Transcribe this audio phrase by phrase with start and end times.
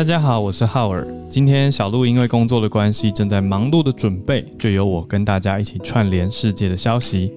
[0.00, 1.06] 大家好，我是浩尔。
[1.28, 7.30] 今天小鹿因为工作的关系正在忙碌的准备，就由我跟大家一起串联世界的消息。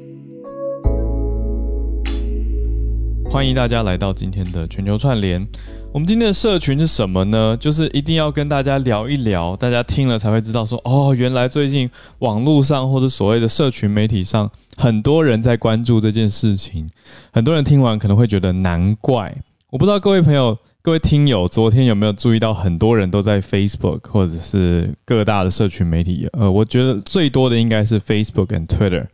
[3.30, 5.46] 欢迎大家来到今天的全球串联。
[5.92, 7.58] 我们今天的社群是什么呢？
[7.60, 16.90] 就是一定要跟大家聊一聊，大家听了才会知道说，哦，原来最近网络上或者所谓的社群媒体上，很多人在关注这件事情。
[17.34, 19.36] 很多人听完可能会觉得难怪。
[19.74, 20.56] 我不知道各位朋友。
[20.84, 26.30] 各位听友，昨天有没有注意到很多人都在 Facebook 或者是各大的社群媒体？
[26.34, 29.08] 呃，我觉得最多的应该是 Facebook 跟 Twitter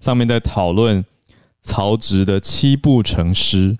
[0.00, 1.04] 上面在讨论
[1.60, 3.76] 曹植的七步成诗，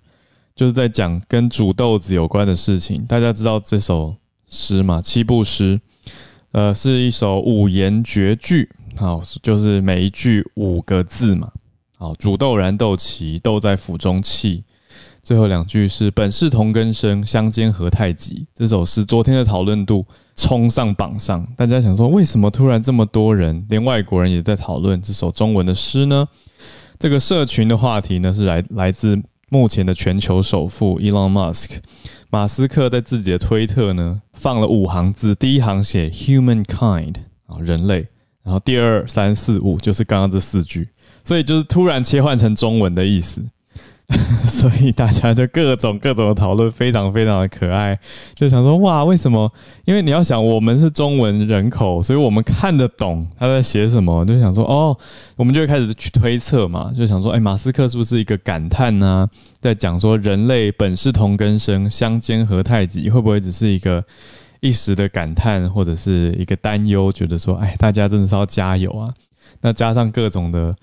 [0.55, 3.07] 就是在讲跟煮豆子有关的事情。
[3.07, 4.15] 大家知道这首
[4.47, 5.01] 诗吗？
[5.01, 5.81] 七步诗，
[6.53, 11.51] 呃，是一首五言绝句，好，就是每一句五个字嘛。
[11.97, 14.65] 好，煮豆燃豆萁，豆在釜中泣。
[15.27, 18.47] 最后两句是“本是同根生，相煎何太急”。
[18.55, 26.29] 这首诗昨天的讨论度冲上榜上，大家想说为什么突然这么多人，连外国人也在讨论这首中文的诗呢？
[26.97, 31.71] 这个社群的话题呢，是来来自目前的全球首富 Elon Musk，
[32.31, 38.07] 马斯克在自己的推特呢放了五行字，第一行写 “humankind” 啊，人类，
[38.45, 40.89] 然后第二三四五就是刚刚这四句，
[41.25, 43.45] 所以就是突然切换成中文的意思。
[44.47, 47.99] 所以大家就各种各种的讨论，非常非常的可爱。
[48.37, 49.53] 就想说，哇，为什么？
[49.85, 54.25] 因为你要想，我们是中文人口，所以我们看得懂他在写什么。
[54.25, 54.97] 就想说，哦，
[55.35, 56.93] 我们就开始去推测嘛。
[56.97, 59.29] 就想说，哎，马斯克是不是一个感叹呢？
[59.61, 63.11] 在讲说，人类本是同根生，相煎何太急？
[63.11, 64.05] 会不会只是一个
[64.61, 67.11] 一时的感叹，或者是一个担忧？
[67.11, 69.13] 觉得说，哎，大家真的是要加油啊！
[69.63, 70.77] 那加上各种的。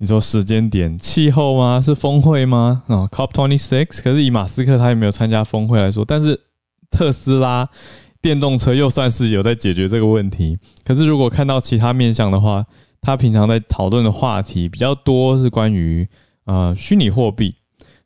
[0.00, 1.80] 你说时间点、气候吗？
[1.80, 2.84] 是峰会吗？
[2.86, 4.00] 啊，COP twenty six。
[4.00, 6.40] 可是以马斯克他也没有参加峰会来说，但是
[6.88, 7.68] 特斯拉
[8.22, 10.56] 电动车又算是有在解决这个问题。
[10.84, 12.64] 可是如果看到其他面向的话，
[13.00, 16.06] 他平常在讨论的话题比较多是关于
[16.44, 17.56] 呃虚拟货币，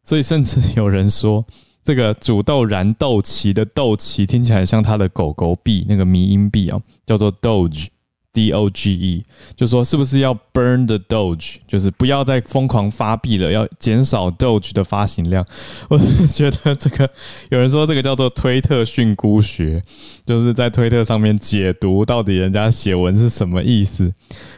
[0.03, 1.45] 所以甚至有人说
[1.85, 7.89] 这个煮豆燃豆萁的豆萁听起来像他的狗狗币那个迷音币啊，叫做 Doge。
[8.33, 15.47] D O G E，就说是不是要 burn the Doge，就是不要再疯狂发币了，要减少 Doge 的发行量。
[15.91, 15.99] 我
[16.29, 17.09] 觉得这个
[17.51, 19.83] 有人说这个叫做推特训诂学，
[20.25, 24.13] 就是在推特上面解读到底人家写文是什么意思。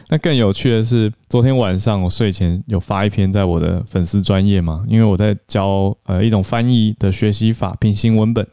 [0.07, 8.45] 那更有趣的是，昨天晚上我睡前有发一篇在我的粉丝专业嘛，因为我在教呃一种翻译的学习法，平行文本，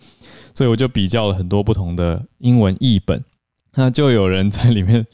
[0.55, 3.23] 所以我就比较了很多不同的英文译本。
[3.77, 5.07] 那就有人在里面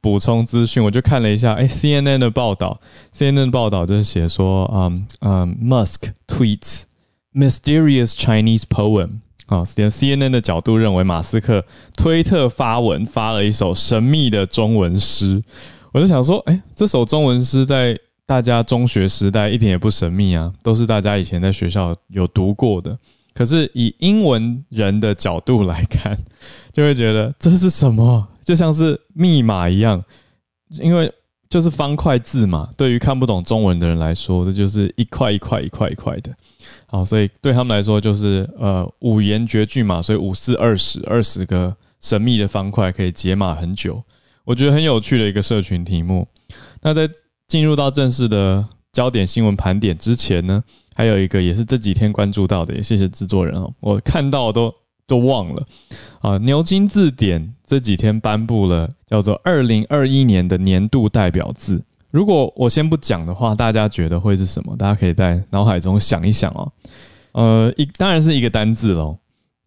[0.00, 2.80] 补充资讯， 我就看了一下，哎，CNN 的报道
[3.14, 6.82] ，CNN 的报道就是写说，嗯嗯，Musk tweets
[7.34, 11.64] mysterious Chinese poem，啊，从 CNN 的角度认为，马斯克
[11.96, 15.42] 推特发文发了一首神秘的中文诗，
[15.92, 17.96] 我就想说，哎，这首中文诗在
[18.26, 22.98] 大家中学时代一点也不神秘啊，都是大家以前在学校有读过的。
[23.40, 26.14] 可是以英文人的角度来看，
[26.74, 28.28] 就会觉得这是什么？
[28.44, 30.04] 就像是密码一样，
[30.72, 31.10] 因为
[31.48, 32.68] 就是方块字嘛。
[32.76, 36.30] 对于看不懂中文的人来说，这就是一块一块一块一块的。
[36.84, 40.02] 好，所以对他们来说就是呃五言绝句嘛。
[40.02, 44.02] 所以五四二十，二十个神秘的方块可以解码很久。
[44.44, 46.28] 我觉得很有趣的一个社群题目。
[46.82, 47.08] 那在
[47.48, 50.62] 进入到正式的焦点新闻盘点之前呢？
[50.94, 54.74] 还有一个也是这几天关注到的，也谢谢制作人哦，我看到都
[55.06, 55.66] 都忘了
[56.20, 56.36] 啊。
[56.38, 61.82] 牛津字典这几天颁布了叫做二零二一年的年度代表字。
[62.10, 64.76] 如果我先不讲的话，大家觉得会是什么？
[64.76, 66.72] 大家可以在脑海中想一想哦。
[67.32, 69.16] 呃，一当然是一个单字喽，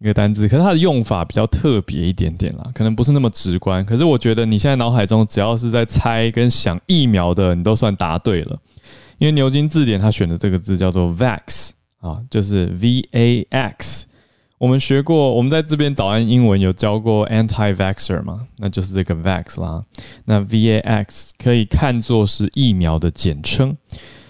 [0.01, 3.83] 一个单字，可是它的用法比较特别一点点啦，可能不是那么直观。
[3.85, 8.59] 可是我觉得你现在脑海中只要是在猜跟想疫苗的，你都算答对了。
[9.17, 14.05] 因为牛津字典它选的这个字叫做 vax 啊，就是 v a x。
[14.57, 19.83] 我们学过，我们在这边早安英文有教过 anti-vaxer 嘛，那就是这个 vax 啦。
[20.23, 23.75] 那 v a x 可以看作是疫苗的简称。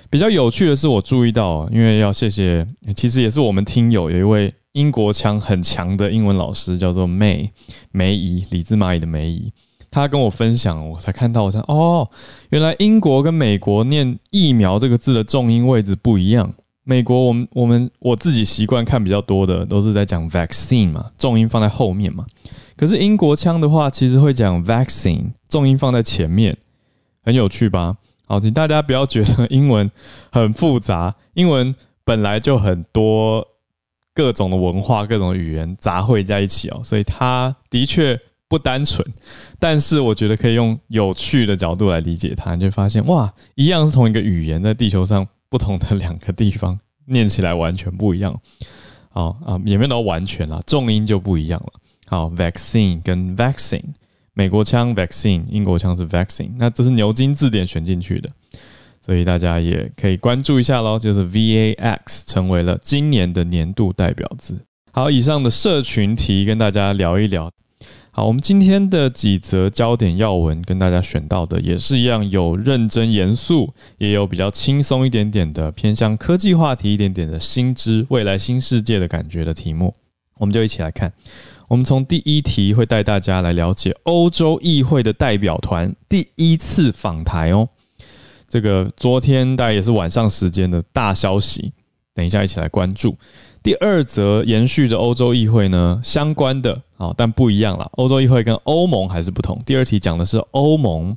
[0.10, 2.66] 比较有趣的是，我注意到，因为要谢谢，
[2.96, 7.50] 其实也是我们听友有一位英国腔很强的英文老师，叫做 May
[7.92, 9.52] 梅姨，李子蚂蚁的梅姨。
[9.94, 12.10] 他跟我分享，我才看到，我才哦，
[12.50, 16.52] 原来英国跟美国念疫苗这个字的重音位置不一样。
[16.84, 22.26] 美国，我们我们我自己习惯看比较多的都是在讲 vaccine 嘛，重音放在后面嘛。
[22.76, 26.58] 可是英国腔的话，其实会讲 vaccine，重音放在前面，
[27.22, 27.96] 很有趣吧？
[28.26, 29.90] 好，请大家不要觉得英文
[30.32, 31.74] 很复杂，英文
[32.04, 33.48] 本来就很多
[34.16, 38.20] 各种的文化、各种语言杂汇在一起哦，所以它的确
[38.54, 39.04] 不单纯。
[39.58, 48.40] 但是我觉得可以用有趣的角度来理解它，你就发现哇，一样是同一个语言，在地球上不同的两个地方念起来完全不一样。
[49.10, 51.74] 好啊，也没有到完全啦，重音就不一样了。
[52.06, 53.82] 好，vaccine 跟 vaccine，
[54.36, 58.30] 美国腔 vaccine，英国腔是 vaccine，那这是牛津字典选进去的。
[59.02, 64.64] 所以大家也可以关注一下喽，就是 VAX 成为了今年的年度代表字。
[64.92, 67.50] 好，以上的社群题跟大家聊一聊。
[68.16, 79.96] 好，我们今天的几则焦点要闻跟大家选到的也是一样，有认真严肃，也有比较轻松一点点的偏向科技话题一点点的新知未来新世界的感觉的题目，
[80.38, 81.12] 我们就一起来看。
[81.68, 87.68] 我们从第一题会带大家来了解欧洲议会的代表团第一次访台哦。
[88.48, 91.74] 这个昨天大概也是晚上时间的大消息，
[92.14, 93.18] 等一下一起来关注。
[93.64, 97.90] 第二则延续着欧洲议会呢相关的啊，但不一样了。
[97.94, 99.58] 欧洲议会跟欧盟还是不同。
[99.66, 101.16] 第二题讲的是欧盟，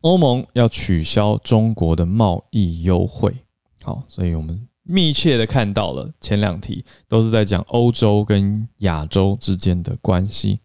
[0.00, 3.34] 欧盟要取消中国的贸易优惠。
[3.82, 10.58] 好，所以我们密切的看到了前两题都是在讲欧洲跟亚洲之间的关系。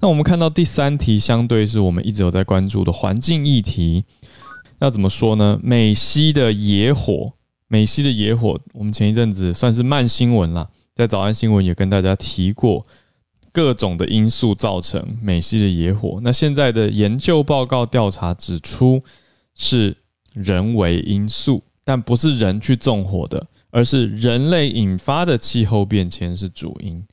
[0.00, 4.04] 那我们看到第三题，相对是我们一直有在关注的环境议题。
[4.80, 5.58] 要怎么说呢？
[5.62, 7.32] 美西的野火，
[7.68, 12.84] 美西的野火，我们前一阵子算是慢新闻了，在早安新闻也跟大家提过
[13.52, 16.20] 各种的因素造成美西的野火。
[16.22, 19.00] 那现在的研究报告调查指出
[19.54, 19.96] 是
[20.32, 27.04] 人为因素，但不是人去纵火的，而是人类引发的气候变迁是主因。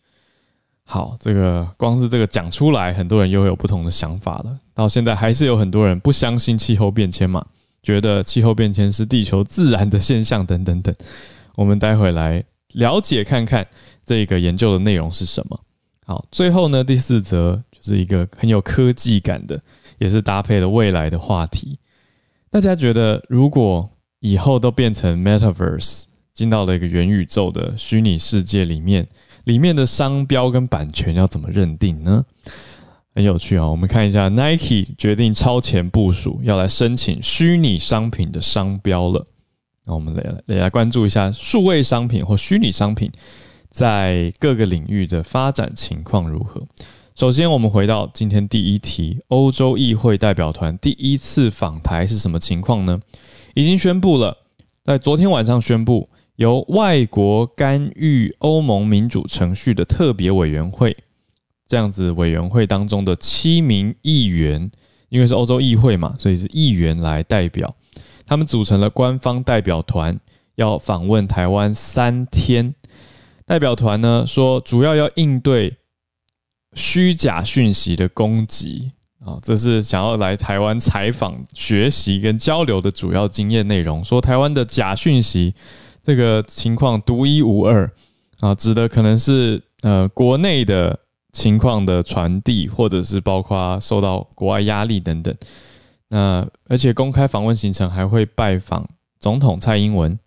[0.85, 4.59] 好，这个光是这个讲出来，很多人又有不同的想法了。
[4.73, 7.43] 到现在还是有很多人不相信气候变迁嘛，
[7.83, 10.95] 觉得气候变迁是地球自然的现象等等等。
[11.55, 12.43] 我们待会来
[12.73, 13.67] 了解看看
[14.03, 15.59] 这个研究的内容是什么。
[16.05, 19.61] 好，最后呢，第四则就是一个很有科技感的，
[19.99, 21.77] 也是搭配了未来的话题。
[22.49, 23.89] 大家觉得，如果
[24.19, 29.07] 以后都变成 Metaverse，进到了一个元宇宙的虚拟世界里面？
[29.43, 32.23] 里面的商标跟版权要怎么认定呢？
[33.15, 33.67] 很有趣啊！
[33.67, 39.25] 我们看一下，Nike 决定超前部署，要来申请虚拟商品的商标了。
[39.85, 43.11] 那我们来来来关注一下数位商品或虚拟商品
[43.69, 46.63] 在各个领域的发展情况如何。
[47.15, 52.99] 首先，我们回到今天第一题：欧洲议会代表团第一次访台是什么情况呢？
[53.53, 54.35] 已经宣布了，
[54.83, 56.09] 在昨天晚上宣布。
[56.37, 60.97] 由外国干预欧盟民主程序的特别委员会，
[61.67, 64.71] 这样子委员会当中的七名议员，
[65.09, 67.73] 因为是欧洲议会嘛，所以是议员来代表，
[68.25, 70.19] 他们组成了官方代表团，
[70.55, 72.73] 要访问台湾三天。
[73.45, 75.75] 代表团呢说，主要要应对
[76.73, 84.03] 虚假讯息的攻击啊，这是想要来台湾采访、学习跟交流的主要经验内容。
[84.03, 85.53] 说台湾的假讯息。
[86.05, 87.89] 这个情况独一无二
[88.41, 90.99] 啊，指的可能是呃国内的
[91.33, 95.35] 情况的传递，或者是包括受到国外压力等等。
[96.07, 98.87] 那而且公开访问行程还会拜访
[99.19, 100.17] 总统蔡英文。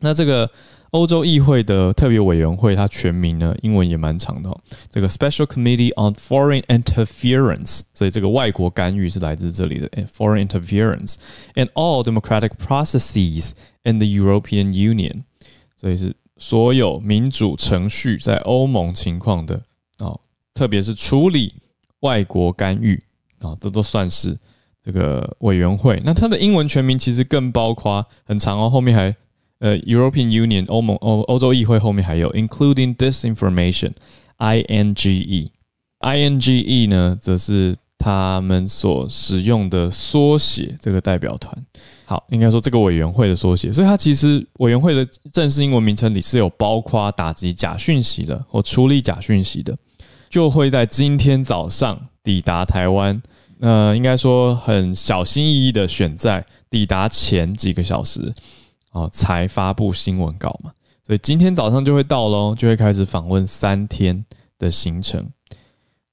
[0.00, 0.50] 那这个
[0.90, 4.50] 欧洲议会的特别委员会，它全名呢英文也蛮长的，
[4.90, 11.14] 这个 Special Committee on Foreign Interference，所以这个外国干预是来自这里的 Foreign Interference
[11.54, 13.52] and all democratic processes。
[13.86, 15.24] in the European Union，
[15.76, 19.60] 所以是所有民主程序在欧盟情况的
[19.98, 20.16] 啊，
[20.54, 21.52] 特别是处理
[22.00, 22.98] 外国干预
[23.40, 24.34] 啊，这都算是
[24.82, 26.00] 这个委员会。
[26.04, 29.14] 那它的英文全名其实更包括很长哦，后面还
[29.58, 37.76] 呃 European Union 欧盟欧欧洲议会后面还有 including disinformation，I N G E，I N G E 呢则是。
[37.96, 41.56] 他们所使用的缩写，这个代表团，
[42.04, 49.74] 好，应该说这个委员会的缩写，所以它其实委员会的正式英文名称里是有包括打击假讯息的或处理假讯息的，
[50.34, 53.22] 就会在今天早上抵达台湾。
[53.60, 58.34] 呃，应该说很小心翼翼的选在抵达前几个小时，
[58.90, 60.72] 哦，才发布新闻稿嘛，
[61.06, 64.24] 所以今天早上就会到喽，就会开始访问三天
[64.58, 65.24] 的行程。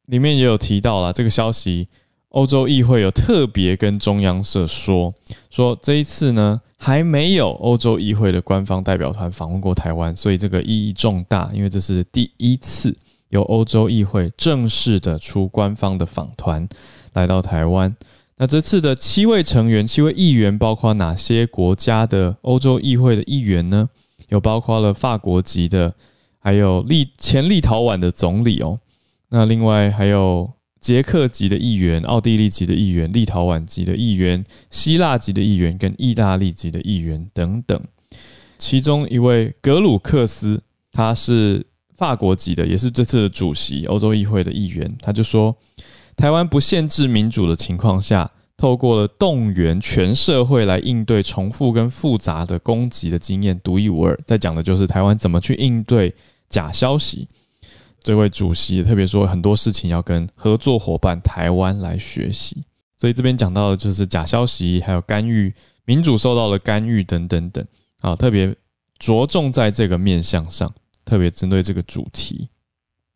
[0.06, 1.88] 里面也有提到了这个消息，
[2.30, 5.12] 欧洲议会有特别跟中央社说，
[5.50, 12.96] 说这一次呢还没有欧洲议会的官方代表团访问过台湾，所以这个意义重大，因为这是第一次
[13.32, 16.70] 由欧洲议会正式的出官方的访团
[17.12, 17.94] 来到台湾。
[18.38, 23.90] 那这次的七位成员、七位议员包括哪些国家的欧洲议会的议员呢？
[24.30, 25.94] 有包括了法国籍的
[26.40, 28.80] 还有立前立陶宛的总理哦。
[29.30, 37.80] 那另外还有捷克籍的议员、奥地利籍的议员、立陶宛籍的议员、希腊籍的议员跟意大利籍的议员等等。
[38.58, 40.62] 其中一位格鲁克斯，
[40.92, 41.66] 他是
[42.02, 44.92] 法国籍的，也是这次的主席，欧洲议会的议员。
[45.04, 45.56] 他就说，
[46.16, 48.32] 台湾不限制民主的情况下。
[48.58, 56.14] 透过了动员全社会来应对重复跟复杂的攻击的经验独一无二，在讲的就是台湾怎么去应对
[56.48, 57.28] 假消息。
[58.04, 62.64] 这位主席特别说，很多事情要跟合作伙伴台湾来学习。
[63.00, 65.52] 所以这边讲到的就是假消息，还有干预
[65.86, 67.66] 民主受到了干预等等等。
[68.02, 68.56] 啊，特别
[69.00, 70.72] 着重在这个面向上，
[71.06, 72.48] 特别针对这个主题。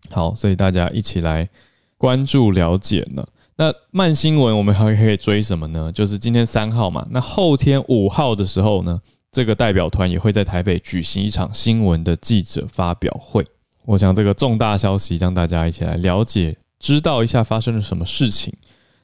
[0.10, 1.50] 好，所以大家一起来
[1.98, 3.25] 关注了解呢。
[3.58, 5.92] 那慢新闻我们还可以追什么呢？
[5.92, 9.01] 就是今天三号嘛，那后天五号的时候呢，
[9.32, 13.48] 这个代表团也会在台北举行一场新闻的记者发表会。
[13.86, 18.54] 我想这个重大消息让大家一起来了解，知道一下发生了什么事情。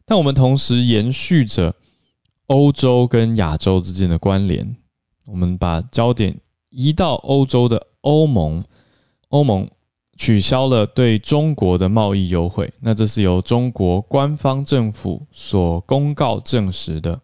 [0.05, 1.73] 但我们同时延续着
[2.47, 4.75] 欧洲跟亚洲之间的关联，
[5.27, 6.37] 我们把焦点
[6.71, 8.63] 移到欧洲的欧盟，
[9.29, 9.69] 欧盟。
[10.17, 17.19] 取消了对中国的贸易优惠，那这是由中国官方政府所公告证实的，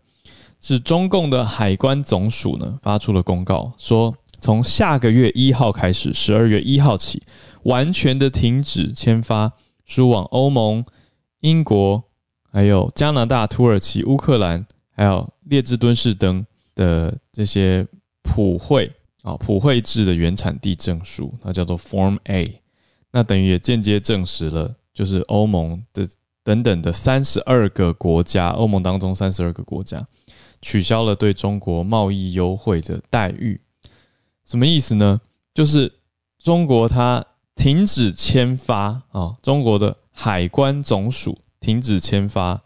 [0.60, 7.22] 是中共的海关总署呢发出了公告，说从下个月一号开始，十二月一号起，
[7.64, 9.54] 完全的停止签发
[9.86, 10.84] 输往欧盟、
[11.42, 12.04] 英国、
[12.52, 17.86] 还有加拿大、土耳其、乌克兰，还有列支敦士登的这些
[18.24, 18.92] 普惠
[19.28, 22.62] 啊普惠制的原产地证书，它叫做 Form A。
[23.12, 26.08] 那等于也间接证实了，就是欧盟的
[26.44, 30.06] 等等的三十二个国家，欧盟当中三十二个国家
[30.62, 33.60] 取消了对中国贸易优惠的待遇。
[34.46, 35.20] 什么意思呢？
[35.54, 35.92] 就是
[36.40, 42.62] 中国它停止签发啊，中国的海关总署停止签发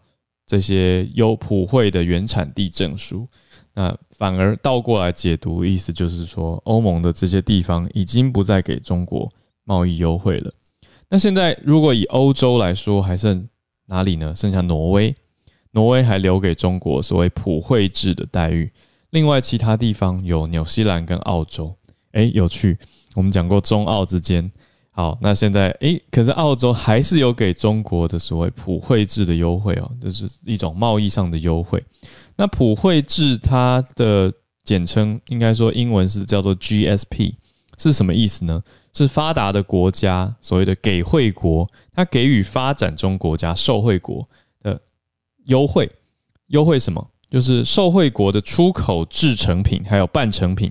[0.46, 3.26] 这些优普惠的原产地证书。
[3.74, 9.30] 那反而倒过来解读，意思就是说，欧盟的这些地方已经不再给中国。
[9.64, 10.52] 贸易优惠了，
[11.08, 13.48] 那现在如果以欧洲来说，还剩
[13.86, 14.34] 哪里呢？
[14.34, 15.14] 剩下挪威，
[15.70, 18.68] 挪威还留给中国所谓普惠制的待遇。
[19.10, 21.72] 另外其他地方有纽西兰跟澳洲。
[22.10, 22.76] 哎，有趣，
[23.14, 24.50] 我们讲过中澳之间。
[24.94, 31.82] 好，那现在哎，可是澳洲还是有给中国的所谓普惠制的优惠哦，这是一种贸易上的优惠。
[32.36, 34.30] 那普惠制它的
[34.64, 37.32] 简称应该说英文是叫做 GSP，
[37.78, 38.62] 是什么意思呢？
[38.92, 44.22] 是发达的国家，所谓的给惠国，它给予发展中国家受惠国
[44.62, 44.78] 的
[45.46, 45.90] 优惠。
[46.48, 47.08] 优惠什么？
[47.30, 50.70] 就是受惠国的出口制成品还有半成品，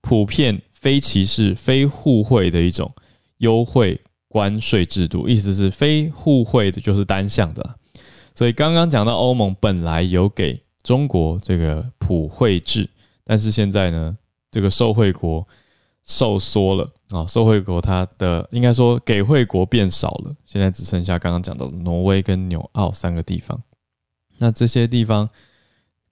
[0.00, 2.92] 普遍非歧视、非互惠的一种
[3.40, 5.28] 优惠关税制度。
[5.28, 7.74] 意思是非互惠的，就是单向的。
[8.34, 12.88] 所以刚刚讲到欧盟本来有给中国这个普惠制，
[13.24, 14.16] 但是现在呢，
[14.50, 15.46] 这个受惠国。
[16.02, 23.62] 收缩了啊，受惠国它的应该说给惠国变少了，现在只剩下刚刚讲的挪威跟纽澳三个地方。
[24.38, 25.28] 那这些地方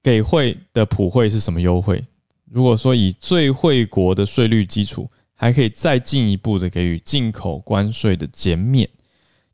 [0.03, 2.05] 给惠的普惠是什么优惠？
[2.45, 5.09] 如果说以最惠国的税率基础，
[5.39, 8.87] 还可以再进一步的给予进口关税的减免，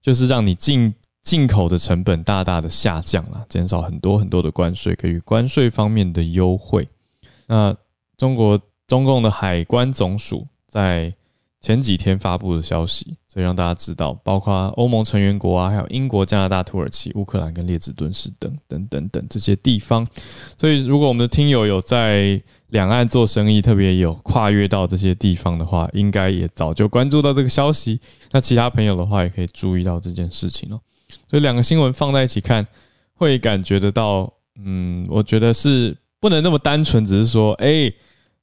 [0.02, 6.84] 就是让你进进口的成本大大的下降了，减少很多很多的关税，给予关税方面的优惠。
[7.46, 7.76] 那
[8.16, 8.60] 中国。
[8.86, 11.10] 中共的海关总署在
[11.64, 20.06] 前几天发布的消息，所以让大家知道，包括欧盟成员国啊，还有英国、加拿大、土耳其、乌克兰跟列支敦士等等等等这些地方。
[20.58, 27.98] 所以，如果我们的听友有在两岸做生意，特别有跨越到这些地方的话，应该也早就关注到这个消息。
[28.30, 30.78] 那其他朋友的话，也可以注意到这件事情哦。
[31.30, 32.66] 所以，两个新闻放在一起看，
[33.14, 34.30] 会感觉得到，
[34.62, 37.90] 嗯，我觉得是不能那么单纯，只是说，哎。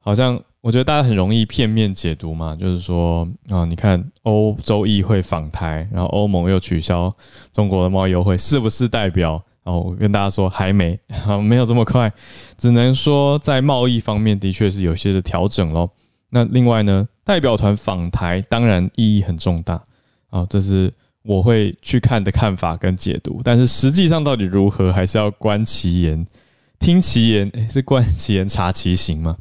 [0.04, 7.12] 好像我觉得大家很容易片面解读嘛，就是说啊，你看欧洲议会访台，然后欧盟又取消
[7.52, 9.44] 中国的贸易优惠，是不是代表？
[9.64, 11.00] 哦，我跟大家说还没，
[11.44, 12.12] 没有这么快，
[12.58, 15.90] 只能说在贸易方面的确是有些的调整咯。
[16.30, 19.80] 那另外呢，代表团访台当然意义很重大
[20.30, 20.92] 啊，这是
[21.24, 26.26] 我会去看的看法跟解读，但是实际上到底如何，还是要观其言，
[26.82, 29.38] 听其言，诶，是观其言察其行嘛。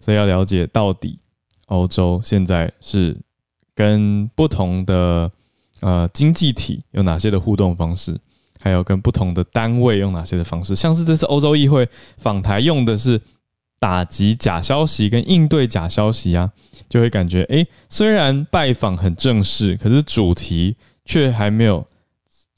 [0.00, 1.18] 所以要了解到底
[1.66, 3.16] 欧洲现在是
[3.74, 5.30] 跟不同的
[5.80, 8.18] 呃经济体有哪些的互动方式，
[8.60, 13.20] 还有跟不同的单位用哪些的方式，像是这次欧洲议会访台用的是
[13.78, 16.50] 打击假消息跟应对假消息啊，
[16.88, 21.86] 就会感觉诶，虽然拜访很正式，可是主题却还没有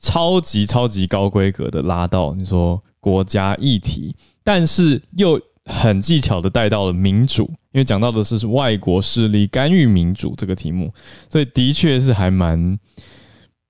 [0.00, 10.92] 超级超级高规格的拉到你说国家议题，但是又很技巧的带到了民主，因为讲到的是是外国势力干预民主这个题目，
[11.30, 12.76] 所以的确是还蛮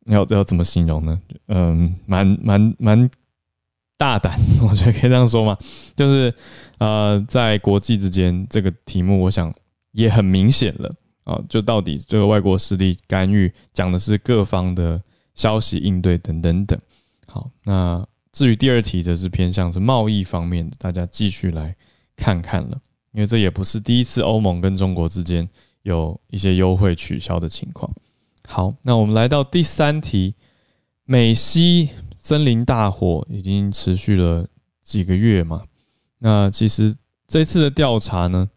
[0.07, 1.21] 要要怎么形容呢？
[1.49, 3.11] 嗯，蛮蛮蛮。
[3.99, 5.57] 大胆，我觉得可以这样说嘛，
[5.97, 6.35] 就是
[6.77, 9.51] 呃，在国际之间这个题目，我想
[9.93, 15.03] 也很明显了啊，就到底这个外国势力干预讲的是各方的
[15.35, 16.79] 消息应对等等等。
[17.27, 21.75] 好，那至于第二题，则是偏向是贸易方面的，大家继续来
[22.15, 22.79] 看看了，
[23.13, 25.49] 因为这也不是第一次欧盟跟中国之间
[25.85, 27.91] 有一些优惠取消的情况。
[28.47, 30.35] 好，那我们来到第三题，
[31.07, 31.89] 美西。
[32.15, 34.49] 森林大火已经持续了
[34.83, 35.63] 几个月嘛？
[36.19, 36.93] 那其实
[37.29, 38.51] 这次的调查呢，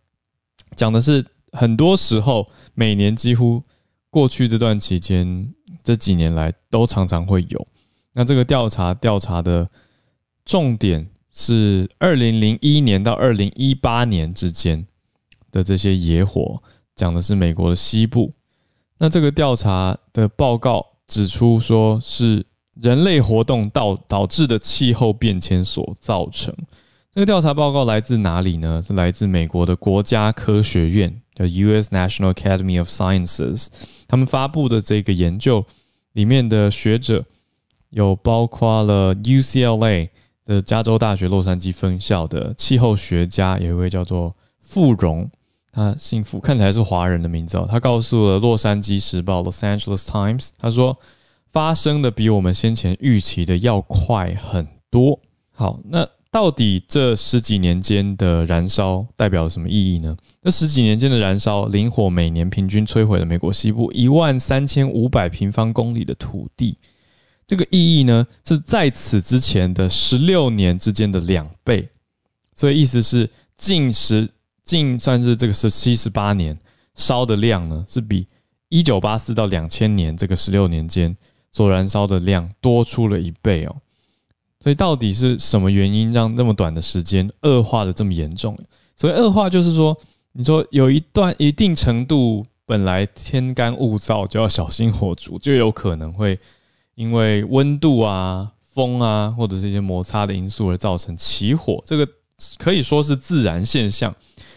[0.75, 3.62] 讲的是很多时候每年几乎
[4.09, 7.67] 过去这段期间这几年来都常常会有。
[8.13, 9.67] 那这个调查调查的
[10.45, 14.85] 重点是二零零一年到二零一八年之间
[15.51, 16.61] 的这些野火，
[16.95, 18.31] 讲的是美国的西部。
[18.97, 22.45] 那这个调查的报告指出说是。
[22.81, 26.55] 人类活动导导致的气候变迁所造成。
[27.13, 28.81] 这个调查报告来自哪里呢？
[28.81, 31.89] 是来自美国的国家科学院，叫 U.S.
[31.89, 33.67] National Academy of Sciences。
[34.07, 35.65] 他们发布的这个研究
[36.13, 37.25] 里面的学者
[37.89, 40.10] 有包括了 UCLA
[40.46, 45.29] 的加州大学洛杉矶分校的气候学家，有一位叫做傅荣，
[45.72, 47.67] 他姓傅，看起来是华人的名字哦。
[47.69, 50.98] 他告诉了洛杉矶时报 （Los Angeles Times），他说。
[51.51, 55.19] 发生的比我们先前预期的要快很多。
[55.51, 60.15] 好，那到底这十几年间的燃烧代表了什么意义呢？
[60.43, 66.77] 这十几年间的燃烧，林火每年平均摧毁了美国西部一万三千五百平方公里的土地。
[67.49, 71.89] 这个意义呢，是在此之前的十六年之间的两倍。
[72.55, 74.29] 所以意思是，近十
[74.63, 76.55] 近算是这个是七十八年
[76.93, 78.27] 烧的量呢，是比
[78.69, 81.17] 一九八四到两千年这个十六年间。
[81.51, 83.75] 所燃烧的量多出了一倍哦，
[84.62, 88.55] 所以到底是什么原因让那么短的时间恶化的这么严重？
[88.95, 89.97] 所以恶化就是说，
[90.33, 96.38] 你说有一段一定程度本来天干物燥就要小心火烛，就有可能会
[96.99, 102.05] 因为温度啊、风啊或者是一些摩擦的因素而造成起火，这个
[102.57, 104.13] 可以说是自然现象，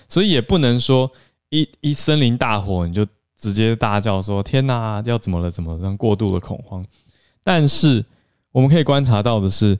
[0.09, 1.11] 所以也不能说
[1.51, 3.07] 一一森林大火你就。
[3.43, 5.51] 直接大叫说：“天哪，要怎么了？
[5.51, 6.87] 怎么让过度的恐慌？”
[7.43, 8.05] 但是
[8.53, 9.77] 我们可以观察到的是，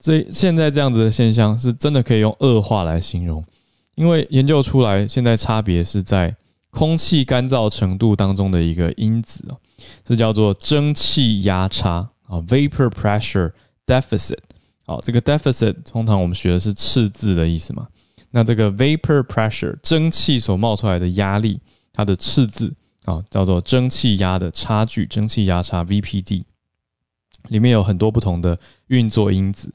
[0.00, 3.44] 这现在这样子的现象是真的可以用恶化来形容，
[3.94, 6.34] 因为研究出来，现在差别是在
[6.70, 9.56] 空气干燥程度当中的一个因子哦，
[10.04, 13.52] 这叫做蒸汽压差啊 （vapor pressure
[13.86, 14.38] deficit）。
[14.86, 17.86] 好，这个 deficit 通常我们学的是赤字的意思嘛？
[18.30, 21.60] 那这个 vapor pressure 蒸汽所冒出来的压力，
[21.92, 22.74] 它的赤字。
[23.04, 26.42] 啊，叫做蒸汽压的差距，蒸汽压差 VPD，
[27.48, 29.70] 里面有很多不同的运作因子。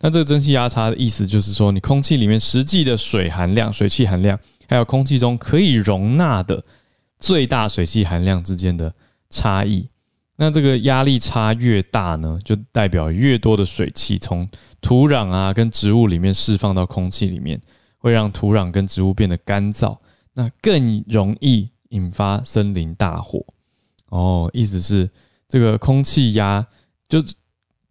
[0.00, 6.64] 那这个蒸汽压差的意思就是说，你空气里面实际的水含量、水汽含量，还有空气中可以容纳的
[7.18, 8.90] 最大水汽含量之间的
[9.32, 9.88] 差异。
[10.36, 14.48] 那这个压力差越大呢，就代表越多的水汽从
[14.80, 17.60] 土壤啊跟植物里面释放到空气里面，
[17.98, 19.98] 会让土壤跟植物变得干燥，
[20.34, 21.70] 那更容易。
[21.92, 23.44] 引发森林大火
[24.08, 25.06] 哦，意思是
[25.46, 26.66] 这个空气压
[27.06, 27.22] 就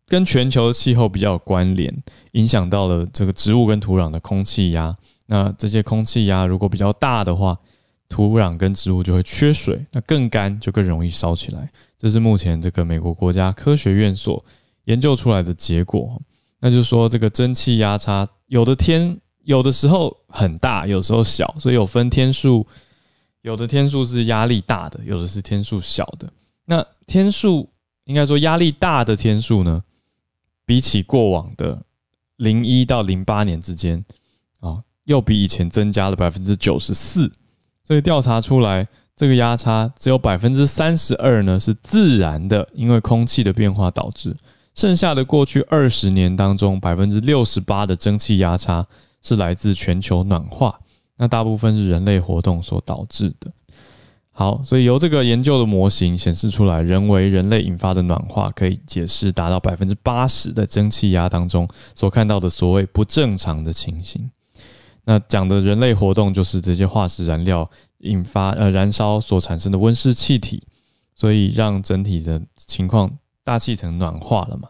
[0.07, 1.95] 跟全球的气候比较有关联，
[2.31, 4.97] 影响到了这个植物跟土壤的空气压。
[5.27, 7.55] 那这些空气压如果比较大的话，
[8.11, 11.71] 土壤跟植物就会缺水，那更干就更容易烧起来。
[11.97, 14.43] 这是目前这个美国国家科学院所
[14.83, 16.21] 研究出来的结果。
[16.59, 22.67] 那就是说，这个蒸汽压差有的天有的时候很大，有时候小，所以有分天数。
[23.43, 26.31] 有的天数是压力大的，有的是天数小的。
[26.65, 27.67] 那天数
[28.03, 29.81] 应该说压力大的天数呢，
[30.63, 31.81] 比起过往的
[32.35, 34.05] 零一到零八年之间
[34.59, 37.31] 啊，又比以前增加了百分之九十四。
[37.91, 44.33] 所以调查出来，这个压差只有百分之三十二呢是自然的，因为空气的变化导致。
[44.73, 48.87] 剩下的过去二十年当中，百分之六十八的蒸汽压差
[49.21, 50.79] 是来自全球暖化。
[51.17, 53.51] 那大部分是人类活动所导致的。
[54.31, 64.31] 好，所以由这个研究的模型显示出来，人为人类引发的暖化可以解释达到百分之八十的蒸汽压当中所看到的所谓不正常的情形。
[65.03, 70.61] 那讲的人类活动就是这些化石燃料引发呃燃烧所产生的温室气体，
[71.15, 73.11] 所以让整体的情况
[73.43, 74.69] 大气层暖化了嘛。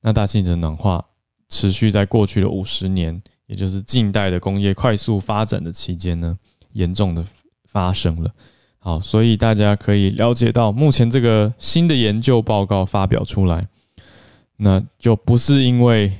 [0.00, 1.04] 那大气层暖化
[1.48, 6.38] 持续在过去的五十年，也就是近代的工业快速发展的期间呢，
[6.72, 7.22] 严重的
[7.64, 8.32] 发生了。
[8.78, 13.68] 好，所以大家可以了解到，目前这个新的研究报告发表出来，
[14.56, 16.10] 那就不是因为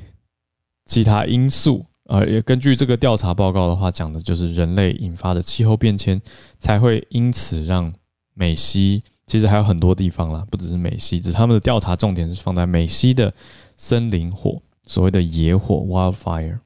[0.84, 1.82] 其他因素。
[2.10, 6.20] 呃，也根据这个调查报告的话，讲的就是人类引发的气候变迁，
[6.58, 7.94] 才会因此让
[8.34, 13.32] 美西，其实还有很多地方啦，不只是美西，只是他们的调查重点是放在美西的
[13.76, 16.58] 森林火，所谓的野火 （wildfire）。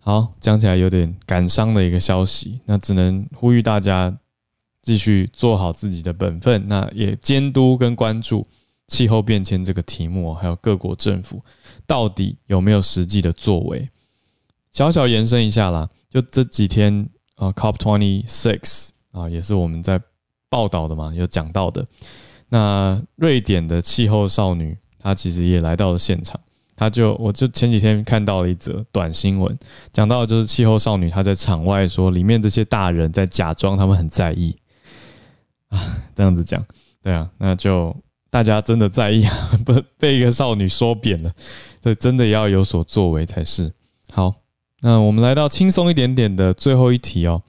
[0.00, 4.12] 好，讲起来有点感伤的一个消息，那只能呼吁大家
[4.82, 8.44] 继续做好自己的本分，那也监督跟关注
[8.88, 11.38] 气候变迁这个题目，还有各国政府
[11.86, 13.88] 到底有没有实际的作为。
[14.72, 20.00] 小小延伸一下啦，就这几天啊，COP twenty six 啊，也是我们在
[20.48, 21.84] 报道的嘛，有讲到的。
[22.48, 26.40] 那瑞典的气候少女，她其实也来到了现场。
[26.74, 29.56] 她就，我就前几天看到了一则短新闻，
[29.92, 34.56] 讲到就是气候少女她在场外说，里面这些大人在假装他们很在意
[35.68, 35.78] 啊，
[36.14, 36.64] 这样子讲，
[37.02, 37.94] 对啊，那就
[38.30, 41.30] 大家真的在意啊， 不被一个少女说扁了，
[41.82, 43.70] 所以真的要有所作为才是
[44.10, 44.34] 好。
[44.84, 47.42] 那我们来到轻松一点点的最后一题哦，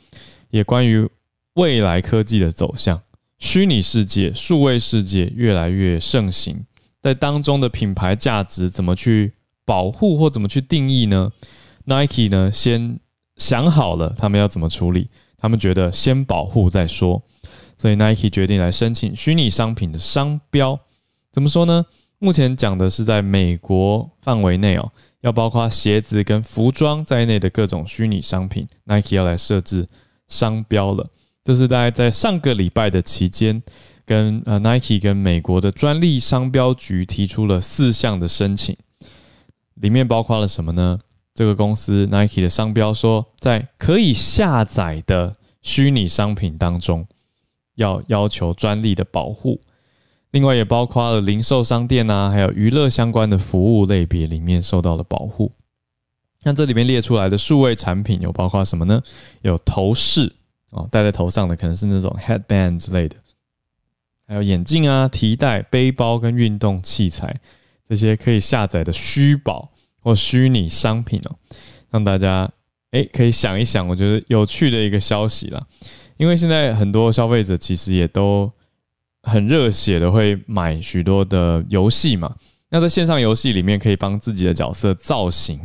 [0.52, 1.10] 也关于
[1.56, 3.02] 未来科技的走向，
[3.40, 6.64] 虚拟世界、数位世界越来越盛行，
[7.02, 9.34] 在当中的品牌价值怎么去
[9.66, 11.32] 保护或怎么去定义呢
[11.86, 13.00] ？Nike 呢先
[13.38, 17.24] 想好了他们要怎么处理，他们觉得先保护再说，
[17.80, 20.80] 所以 Nike 决定来申请虚拟商品的商标。
[21.32, 21.84] 怎么说呢？
[22.20, 24.92] 目前讲的是在美国范围内哦。
[25.24, 29.88] 要包括鞋子跟服装在内的各种虚拟商品，Nike 要来设置
[30.28, 31.10] 商标了。
[31.46, 33.64] 这是大概在上个礼拜的期间，
[34.06, 38.76] 跟呃 Nike 跟美国的专利商标局提出了四项的申请，
[39.76, 41.00] 里面包括了什么呢？
[41.34, 47.08] 这个公司 Nike 的商标说，在可以下载的虚拟商品当中，
[47.76, 49.62] 要要求专利的保护。
[50.34, 55.52] 另外也包括了零售商店啊，还有娱乐相关的服务类别里面受到了保护。
[56.42, 59.00] 那这里面列出来的数位产品有包括什么呢？
[59.44, 60.34] 有头饰
[60.72, 63.16] 哦，戴在头上的可能是那种 headband 之类的，
[64.28, 67.32] 还有眼镜啊、提袋、背包跟运动器材
[67.88, 71.36] 这些可以下载的虚宝或虚拟商品哦，
[71.92, 72.50] 让大家
[72.90, 75.64] 诶可以想一想，我觉得有趣的一个消息啦。
[76.18, 78.52] 因为现在很多消费者其实也都。
[79.24, 82.36] 很热血的会买许多的游戏嘛？
[82.70, 85.60] 那在线上游戏里面可以帮自己的角色造型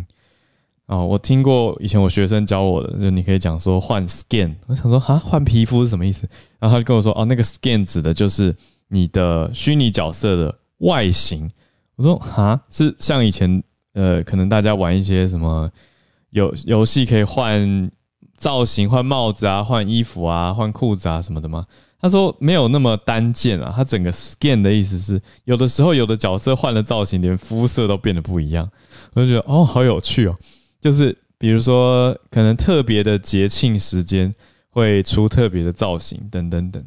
[0.87, 1.05] 哦。
[1.05, 4.55] 我听过以前我学生教我的，就你可以讲说换 skin。
[4.67, 6.29] 我想说啊，换皮肤是什么意思？
[6.59, 8.55] 然后他就跟我说哦，那个 skin 指的就是
[8.89, 11.51] 你的虚拟角色的外形。
[11.97, 13.63] 我说啊，是像以前
[13.95, 15.69] 呃，可能大家玩一些什么
[16.31, 17.91] 游游戏可以换
[18.37, 21.67] 造型、换帽子啊、换衣服啊、换裤子啊什么的吗？
[22.01, 28.71] 他说没有那么单件啊，他整个 skin 的意思是，有的时候有的角色换了造型，连肤色都变得不一样。
[29.15, 30.35] 我就觉得哦，好有趣哦，
[30.81, 34.33] 就是比如说可能特别的节庆时间
[34.71, 36.85] 会出特别的造型等等等。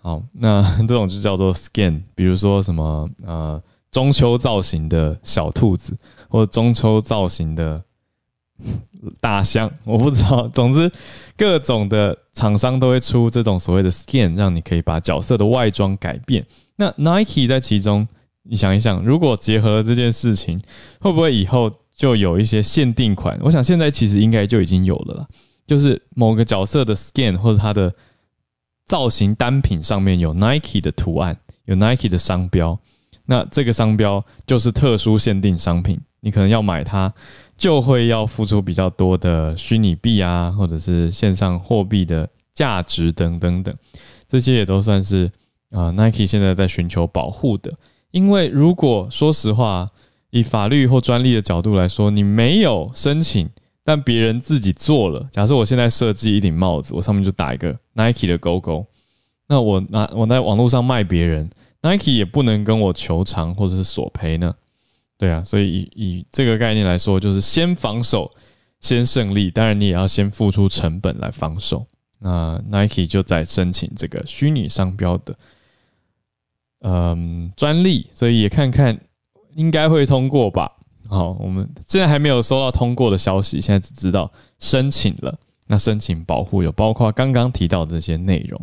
[0.00, 5.96] 好，那这种就叫做 scan，比如说什么呃中秋造型的小兔子，
[6.28, 7.82] 或者中秋造型的。
[9.20, 10.48] 大象， 我不知道。
[10.52, 10.90] 总之，
[11.36, 16.44] 各种的厂商都会出这种所谓的 skin，让你可以把角色的外装改变。
[16.76, 18.06] 那 Nike 在其中，
[18.42, 20.60] 你想一想，如果结合这件事情，
[21.00, 23.38] 会不会以后就有一些限定款？
[23.42, 25.26] 我想现在其实应该就已经有了啦，
[25.66, 27.92] 就是某个角色的 skin 或者它的
[28.86, 32.78] 造型单品上面有 Nike 的图案，有 Nike 的商标，
[33.26, 37.12] 那这个商标就是特殊限定商品，你可能要买它。
[37.58, 43.76] 就会要付出比较多的虚拟币啊，或者是线上货币的价值等等等，
[44.28, 45.28] 这些也都算是
[45.70, 47.74] 啊 Nike 现在在寻求保护的。
[48.12, 49.88] 因为如果说实话，
[50.30, 53.48] 以法律或专利的角度来说，你没有申请，
[53.82, 55.28] 但别人自己做了。
[55.32, 58.86] 假设我现在设计一顶帽子，我上面就打一个 Nike 的勾勾，
[59.48, 61.50] 那我拿我在网络上卖别人
[61.82, 64.54] ，Nike 也不能跟我求偿或者是索赔呢。
[65.18, 68.30] 对啊，所以以以这个概念来说，就是先防守，
[68.80, 69.50] 先胜利。
[69.50, 71.84] 当然，你也要先付出成本来防守。
[72.20, 75.36] 那 Nike 就在申请这个虚拟商标的
[76.80, 78.98] 嗯专利，所以也看看
[79.54, 80.70] 应该会通过吧。
[81.08, 85.38] 好，我们现在还没有收到通过的消息，现在只知道申请了。
[85.66, 88.60] 那申请保护有包括刚刚提到的这些内容，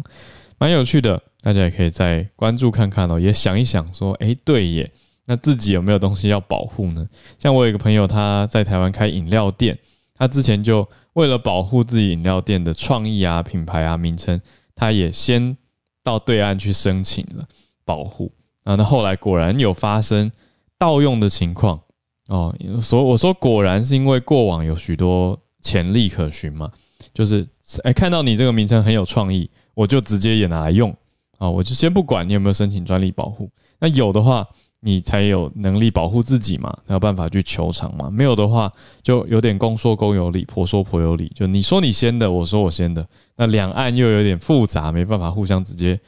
[0.57, 4.91] 蛮有趣的，大家也可以再关注看看哦，也想一想说，哎，对耶，
[5.27, 7.07] 那自己有没有东西要保护呢？
[7.39, 9.75] 像我有一个朋友，他在台湾开饮料店，
[10.13, 14.39] 他之前就为了保护自己饮料店的创意啊、品牌啊、名称，
[14.75, 15.57] 他也先
[16.03, 17.47] 到对岸去申请了
[17.83, 18.31] 保护
[18.65, 18.75] 啊。
[18.75, 20.31] 那后来果然有发生
[20.77, 21.79] 盗用的情况
[22.27, 26.71] 哦，所以我说果然是因为过往有许多潜力可循嘛，
[27.15, 27.47] 就是
[27.83, 30.95] 哎看到你这个名称很有创意，我就直接也拿来用
[31.39, 34.47] 啊，我就先不管你有没有申请专利保护，那有的话。
[34.85, 38.07] 你才有能力保护自己嘛，才有办法去求偿嘛。
[38.07, 38.71] 没有的话，
[39.01, 41.31] 就有点公说公有理，婆说婆有理。
[41.33, 43.03] 就你说你先的，我说我先的，
[43.35, 45.99] 那两岸又有点复杂，没办法互相直接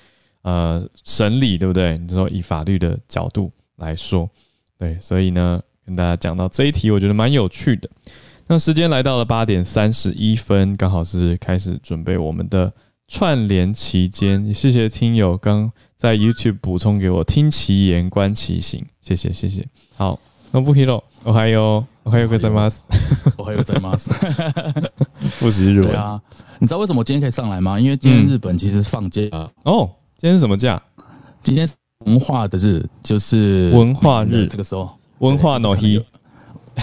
[0.43, 1.97] 呃审理，对不对？
[1.97, 4.29] 你说以法律的角度来说，
[4.77, 7.89] 对，所以呢，跟大家讲到这一题，我觉得蛮有趣的。
[8.45, 12.71] 那时间来到了八点三十一分，刚好是开始准备我们的
[13.07, 14.53] 串联期间。
[14.53, 15.71] 谢谢听友刚。
[15.97, 19.67] 在 YouTube 补充给我听其言观其行，谢谢谢谢。
[19.95, 20.19] 好，
[20.51, 22.69] 那不 hero，我还有我还有个在吗？
[23.35, 23.95] 我还有在吗？
[25.27, 25.87] 复习日文。
[25.87, 26.21] 对啊，
[26.59, 27.79] 你知道为什么我今天可以上来吗？
[27.79, 29.21] 因为今天日本其实放假
[29.63, 29.89] 哦。
[30.19, 30.81] 今天是什么假？
[31.41, 31.67] 今天
[32.05, 34.47] 文化的日，就是文化日。
[34.47, 36.03] 这个时候，文化 no he。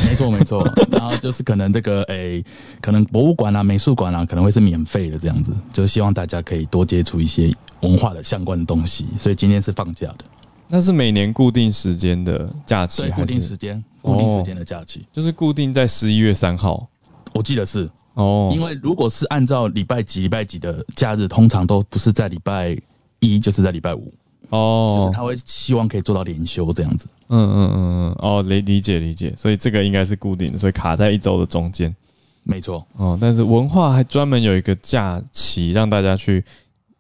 [0.06, 2.44] 没错没错， 然后就是可能这个诶，
[2.80, 9.06] 可能博物馆啊、美术馆啊，可能会是免费的这样子，就是希望大家可以多接触一些文化的相关的东西。
[9.18, 10.24] 所以今天是放假的，
[10.68, 16.86] 那是每年固定时间的假期，固定时间、固定时间的假期，就是固定在十一月三号，
[17.32, 18.50] 我记得是哦。
[18.52, 22.76] 因为如果是按照礼拜几、礼拜几的假日，通常都不是在礼拜
[23.20, 24.12] 一，就是在礼拜五。
[24.50, 27.06] 哦，就是他会希望可以做到连休这样子。
[27.28, 31.94] 嗯嗯嗯嗯，哦，理理解理解，所以这个应该是固定的，所以卡在一周的中间。
[32.42, 32.86] 没错。
[32.96, 36.44] 哦，但是文化还专门有一个假期让大家去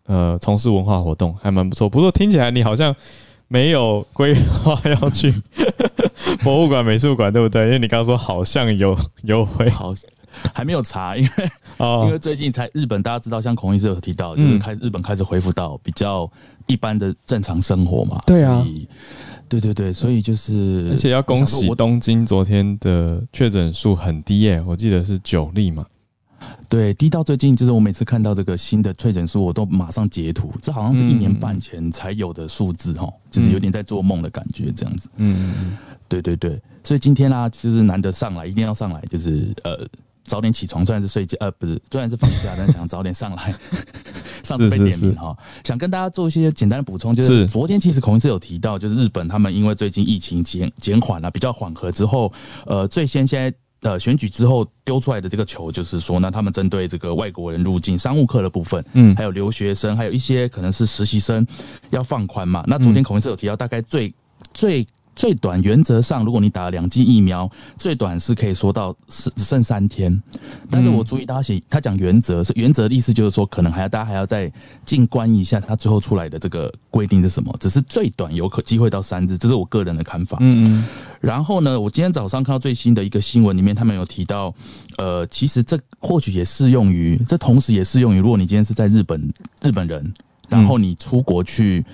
[0.06, 1.88] 呃从事文化活动，还蛮不错。
[1.88, 2.94] 不过听起来你好像
[3.48, 5.32] 没有规划要去
[6.42, 7.64] 博物馆、美术馆，对不对？
[7.66, 9.68] 因为你刚刚说好像有有回。
[9.70, 9.94] 好。
[10.52, 11.50] 还没有查，因为
[12.06, 16.28] 因为最近才日本，大家知道，像孔医师有提到，就是开日本开始恢复到比较
[16.66, 18.20] 一般的正常生活嘛。
[18.26, 18.64] 对啊，
[19.48, 25.86] 对对对，所以就是而且要恭喜东京昨天的确诊数很低耶，我记得是九例嘛。
[26.68, 35.08] 对，低到最近就是我每次看到这个新的确诊数，我都马上截图，这好像是一年半前才有的数字哈，就是有点在做梦的感觉这样子。
[35.16, 35.76] 嗯，
[36.08, 39.86] 对对对，所以今天啦，就是难得上来，一定要上来，就是呃。
[40.24, 43.54] 早点起床，虽然是睡觉，呃，不是，虽然是放假， 但想早点上来。
[44.44, 45.34] 上次被点名哈，
[45.64, 52.30] 想跟大家做一些简单的补充，就是昨天其实孔医师有提到，就是日本他们因为最近疫情减减缓了，比较缓和之后，
[52.66, 61.46] 呃，最先现在呃选举之后丢出来的这个球，就是说，那他们针对这个外国人入境商务客的部分，嗯，还有留学生，还有一些可能是实习生
[61.88, 62.62] 要放宽嘛。
[62.66, 64.14] 那昨天孔医师有提到，大概最
[64.52, 64.86] 最。
[65.14, 70.22] 最短原则上，如果你打了两剂疫苗，最短是可以说到是只剩三天。
[70.70, 74.52] 但是我注意他写，他讲原则是原则的意思，就是说可能还要大家还要再
[74.84, 77.54] 静观一下，他最后出来的这个规定是什么？
[77.60, 80.38] 只是最短有可机会到三日，这是我个人的看法。
[80.40, 80.84] 嗯嗯。
[81.20, 84.52] 然后呢，我今天早上看到最新的一个新闻里面，他们有提到，
[84.98, 90.12] 呃，其实这或许也适用于，这同时也适用于，如果你今天是在日本日本人，
[90.48, 91.84] 然后你出国去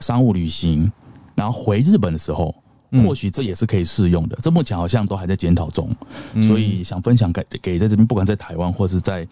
[0.00, 0.90] 商务旅行，
[1.34, 2.54] 然后回日本的时候。
[2.98, 5.88] 或许这也是可以适用的，这目前好像都还在检讨中，
[6.42, 9.26] 所以想分享给给在这边不管在台湾或是在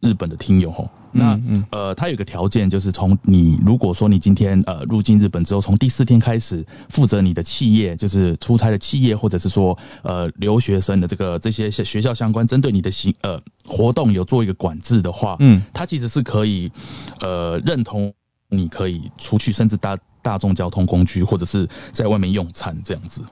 [0.00, 0.88] 日本的听友吼。
[1.12, 1.40] 那
[1.70, 16.70] 呃，它有一个条件，就是从你如果说你今天呃入境日本之后，从第四天开始负责你的企业，就是出差的企业，或者是说呃留学生的这个这些学校相关针对你的行呃活动有做一个管制的话，嗯，它其实是可以
[17.20, 18.12] 呃认同
[18.50, 19.96] 你可以出去，甚至搭。
[20.26, 23.22] 大众交通工具，或者是在外面用餐这样子，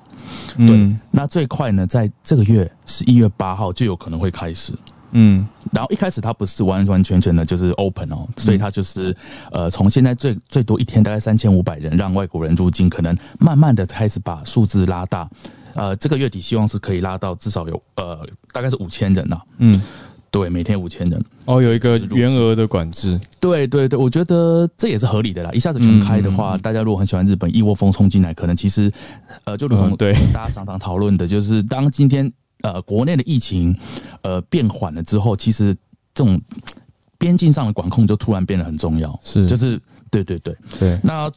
[0.57, 0.97] 对。
[1.11, 4.73] 那最快呢，在这个月十一月八号就有可能会开始，
[5.11, 5.45] 嗯。
[5.73, 9.13] 然后一开始它不是完完全全的就是 open 哦，所以它就是
[9.51, 15.29] 呃，从现在最最多一天大概三千五百人让外国人入境，可能慢慢的开始把数字拉大，
[15.75, 19.83] 呃，这个月底希望是可以拉到至少有呃，大概是五千人呐，嗯。
[20.35, 23.21] 对，每天五千人哦，有一个原额的管制。
[23.39, 25.53] 对对对，我觉得这也是合理的啦。
[25.53, 28.91] 一下子全开的话，大家如果很喜欢日本，一窝蜂冲进来，可能其实
[29.45, 33.73] 呃，就如同对 大家常常讨论的，就是当今天呃国内的疫情
[34.23, 35.73] 呃变缓了之后，其实
[36.13, 36.41] 这种。
[37.17, 39.19] 边境上的管控就突然变得很重要。
[39.23, 41.01] 是，就是对对对对。
[41.03, 41.31] 那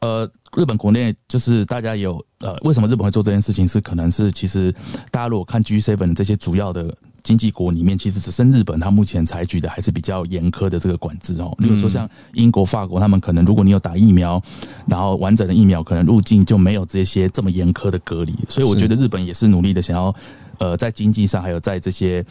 [0.00, 3.66] 呃，日本国内就是大家有呃，为什么日本会做这件事情？
[3.66, 4.70] 是可能是其实
[5.10, 6.94] 大家如果看 G seven 这些主要的。
[7.22, 11.54] 经济国里面，其实只剩日本，它目前采取的还是比较严苛的这个管制哦。
[11.58, 14.42] 例如说，像英国、法国，他们可能如果你有打疫苗，
[14.86, 18.34] 然后完整的疫苗，可能入境就没有这些这么严苛的隔离。
[18.48, 20.14] 所以，我觉得日本也是努力的，想要
[20.58, 22.24] 呃，在经济上还有在这些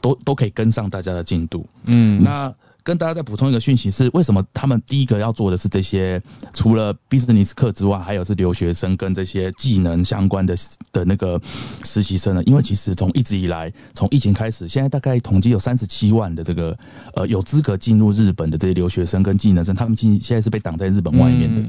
[0.00, 1.66] 都都可以跟上大家的进度。
[1.86, 2.52] 嗯，那。
[2.88, 6.18] 跟大家再补充一个讯息是，为什么他们第一个要做的是这些？
[6.54, 10.56] 除了 business 课之外，还有是留学生跟这些技能相关的
[10.90, 11.38] 的那个
[11.84, 12.42] 实习生呢？
[12.44, 16.74] 因为其实从一直以来，从疫情开始，现在大概统计有三十七万的这个
[17.12, 21.62] 呃有资格进入日本的这些留学生跟技能生，他们进现在是被挡在日本外面的。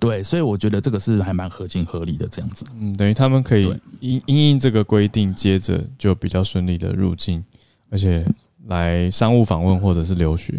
[0.00, 2.64] 对，所以我觉得这个是还蛮合情合理的这样子。
[2.80, 3.64] 嗯，等于他们可以
[4.00, 7.44] 因因应这个规定，接着就比较顺利的入境，
[7.90, 8.24] 而且。
[8.66, 10.58] 来商务访问或者是留学，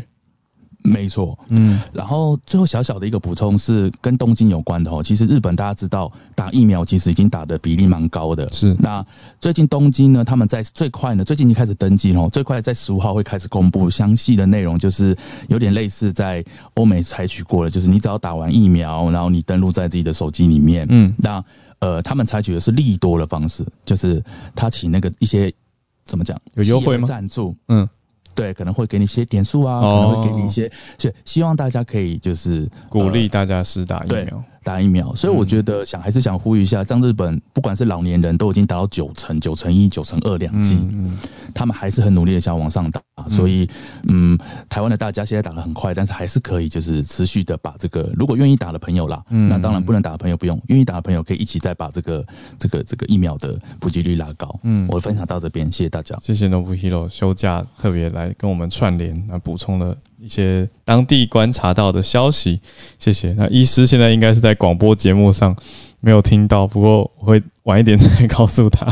[0.83, 5.01] 没错，嗯，然后最后小小的一个补充是跟东京有关的哦。
[5.01, 8.75] 其实日本大家知道打疫苗其实已经打的比例蛮高的，是。
[8.79, 9.03] 那
[9.39, 21.43] 最近东京呢，他们在最快呢，最近已经开始登记哦，最快在十五号会开始公布详细的内容，就是有点类似在欧美采取过了，就是你只要打完疫苗，然后你登录在自己的手机里面，嗯，那
[21.79, 24.23] 呃，他们采取的是利多的方式，就是
[24.55, 25.51] 他请那个一些
[26.05, 27.05] 怎么讲有优惠吗？
[27.05, 27.87] 赞助，嗯。
[28.33, 34.43] 对，可能会给你一些点数啊，可能会给你一些，就希望大家可以就是鼓励大家施打疫苗。
[34.65, 40.75] 打疫苗，所以我觉得想还是想呼吁一下，像日本不管是老年人都已经达到九成、九成一、九成二两剂，
[41.53, 42.99] 他们还是很努力的想往上打。
[43.29, 43.67] 所以，
[44.09, 52.25] 嗯，台湾的大家现在打的很快，但是还是可以就是持续的把这个，如果愿意打的朋友啦，那当然不能打的朋友不用，愿意打的朋友可以一起再把这个
[52.59, 54.59] 这个这个疫苗的普及率拉高。
[54.63, 59.95] 嗯，我分享到这边，谢谢大家，谢谢 Nobuhiro 休假特别来跟我们串联，那补充了。
[60.25, 62.59] 一些当地观察到的消息，
[62.97, 63.31] 谢谢。
[63.33, 65.55] 那医师现在应该是在广播节目上
[65.99, 68.87] 没有听到，不过我会晚一点再告诉他。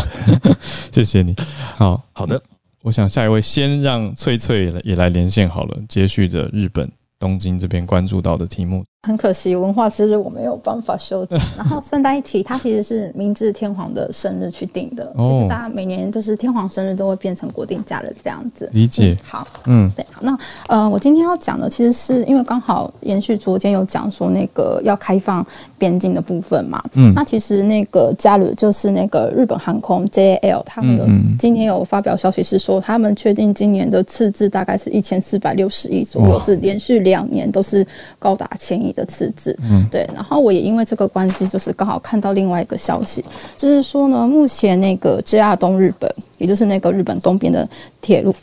[0.93, 1.35] 谢谢你。
[1.75, 2.39] 好好的，
[2.83, 8.85] 我想下一位先让翠翠也来连线好了，接续着日本东京这边关注到的题目。
[9.05, 11.35] 很可惜，文化之日我没有办法收集。
[11.57, 15.13] 然后顺带一提，它其实是明治天皇的生日去定的。
[15.17, 18.69] 就是大家每年就是天皇生日都会变成国定假日这样子。
[18.71, 19.17] 理解。
[19.21, 20.05] 好，嗯，对。
[20.21, 20.37] 那
[20.69, 25.45] 呃，我今天要讲的其实是因为刚好延续昨天有讲说那个要开放
[25.77, 26.81] 边境的部分嘛。
[26.93, 27.13] 嗯。
[27.13, 31.05] 那其实那个加鲁就是那个日本航空 JAL，他们有
[31.37, 37.85] 今天有发表消息是说，他们确定今年的赤字大概是一千四百六十亿左右，是连续两年都是
[38.17, 38.92] 高达千亿。
[38.93, 43.23] 的辞职，嗯，对，然后我也因为这个关系，就是刚好看到另外一个消息，
[43.58, 47.67] 就是说呢，目前那个 JR 东日本，也就是那个日本东边的
[48.01, 48.34] 铁路，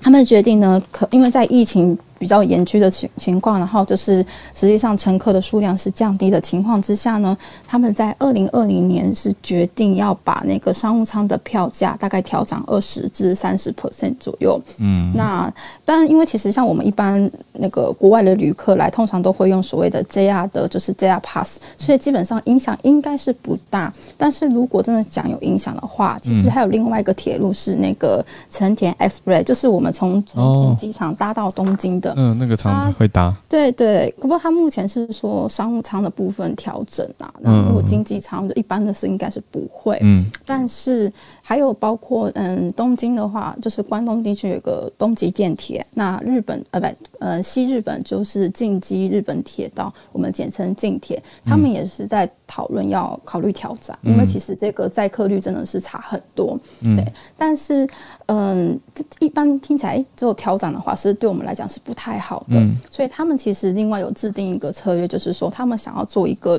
[0.00, 1.96] 他们决定呢，可因为在疫情。
[2.18, 14.60] 比较严峻的情情况，然后就是实际上乘客的数量是降低的情况之下呢，他们在二零二零年是决定要把那个商务舱的票价大概调涨二十至三十 percent 左右。
[14.78, 15.52] 嗯，那
[15.84, 23.92] 当然，因为其实像我们一般那个国外的旅客来，通常都会用所谓的 JR 的，就是 JR Pass，所以基本上影响应该是不大。
[24.16, 32.07] 但是如果真的讲有影响的话，其实还有另外一个铁路是那个成田 Express，就是我们从成田机场搭到东京的。
[32.16, 33.34] 嗯，那个舱会搭。
[33.48, 39.98] 对对，不过他目前是说商务舱的部分调整啊，那如果经济舱一般的是应该是不会。
[40.02, 41.12] 嗯，但是
[41.48, 46.86] 还有包括嗯东京的话，就是关东地区有个东极电铁，那日本呃不
[47.20, 56.58] 呃西日本就是近畿日本铁道，我们简称近铁，他们也是在讨论要考虑调整，因为其实这个载客率真的是差很多。
[56.82, 57.04] 对，
[57.36, 57.88] 但是
[58.26, 58.78] 嗯，
[59.18, 61.94] 一般听起来只有调整的话，是对我们来讲是不。
[61.98, 66.56] 太好的，所以他们其实另外有制定一个策略，就是说他们想要做一个，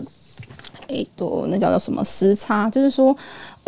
[0.88, 3.16] 诶，多那叫做什么时差，就是说，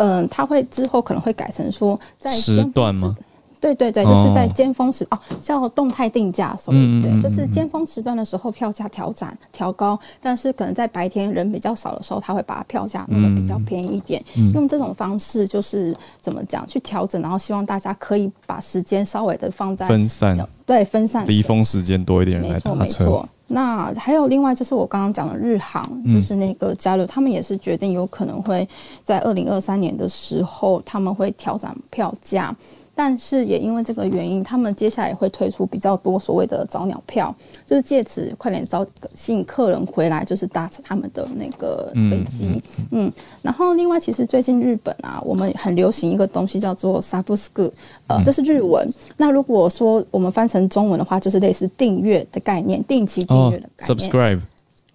[0.01, 3.15] 嗯，他会之后可能会改成说在时段吗？
[3.59, 14.19] 对对对，就是在尖峰时哦，叫动态定价，所以对，就是尖峰时段的时候票价调涨调高，但是可能在白天人比较少的时候，他会把票价弄得比较便宜一点，
[14.55, 20.35] 用这种方式就是怎么讲去调整，然后希望大家可以把时间稍微的放在分散，
[20.65, 23.23] 对分散低峰时间多一点人来搭车。
[23.51, 28.67] 那还有另外就是我刚刚讲的日航，就是那个加勒，他们也是决定有可能会
[29.03, 32.55] 在二零二三年的时候他们会调整票价。
[33.03, 37.35] 但是也因为这个原因，他们接下来也会推出比较多所谓的早鸟票，
[37.65, 38.85] 就是借此快点招
[39.15, 42.61] 吸引客人回来，就是搭乘他们的那个飞机。
[42.91, 47.71] 嗯，然后另外其实最近日本啊，我们很流行一个东西叫做 Subscribe，
[48.05, 48.87] 呃，这是日文。
[49.17, 53.97] 那如果说我们翻成中文的话，就是类似订阅的概念，定期订阅的概念。
[53.97, 54.41] Subscribe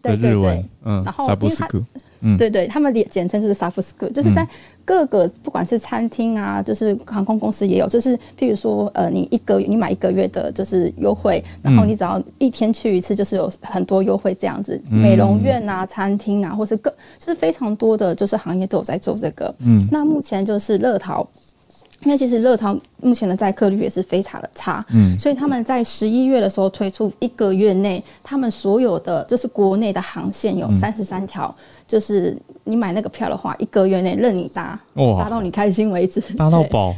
[0.01, 1.69] 对对对，嗯，然后因为它。
[2.21, 4.47] 嗯，对对，他们简简称就是 s u f s c o 就是在
[4.85, 14.81] 各个不管是餐厅啊，就是航空公司也有，就是譬如说，呃，你一个你买一个月的就是优惠，然后你只要一天去一次，就是有很多优惠这样子。
[14.89, 19.55] 美容院啊、餐厅啊，或是各就是非常多的就是行业都有在做这个。
[19.61, 21.27] 嗯，那目前就是乐淘。
[22.03, 31.53] 因为其实乐淘目前的载客率也是非常的差，嗯，所以他们在十一月的时候推出一个月内，他们所有的就是国内的航线有三十三条，
[31.87, 34.79] 就是你买那个票的话，一个月内任你搭，
[35.19, 36.95] 搭到你开心为止，搭到饱。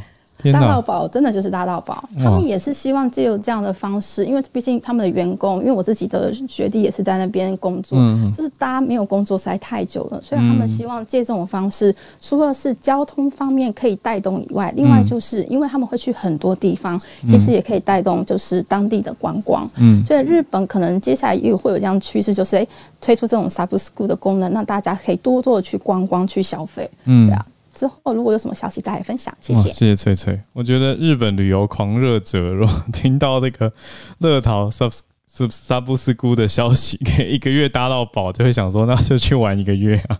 [0.53, 7.99] 大到宝真的就是大到宝，他们也是希望借由这样的方式，因为毕竟他们的员工，因为我自己的学弟也是在那边工作，
[8.35, 19.69] 就是大家没有工作实在太久了，所以他们希望借这种方式，除了是交通方面可以带动以外，另外就是因为他们会去很多地方，其实也可以带动就是当地的观光。
[19.77, 22.67] 嗯，所以日本可能接下来也会有这样趋势，就是哎
[23.01, 26.89] 推出这种 sub school 的功能，让大家可以多多的去观光去消费。
[27.05, 27.45] 嗯，对啊。
[27.79, 29.69] 之后如果有什么消息再来分享，谢谢。
[29.71, 30.37] 谢谢翠翠。
[30.51, 33.71] 我觉得日本旅游狂热者若听到那个
[34.19, 34.91] 乐淘 sub
[35.33, 40.19] sub sub s c 的消息，可以一个月搭到宝，就会想说那就去玩一个月啊。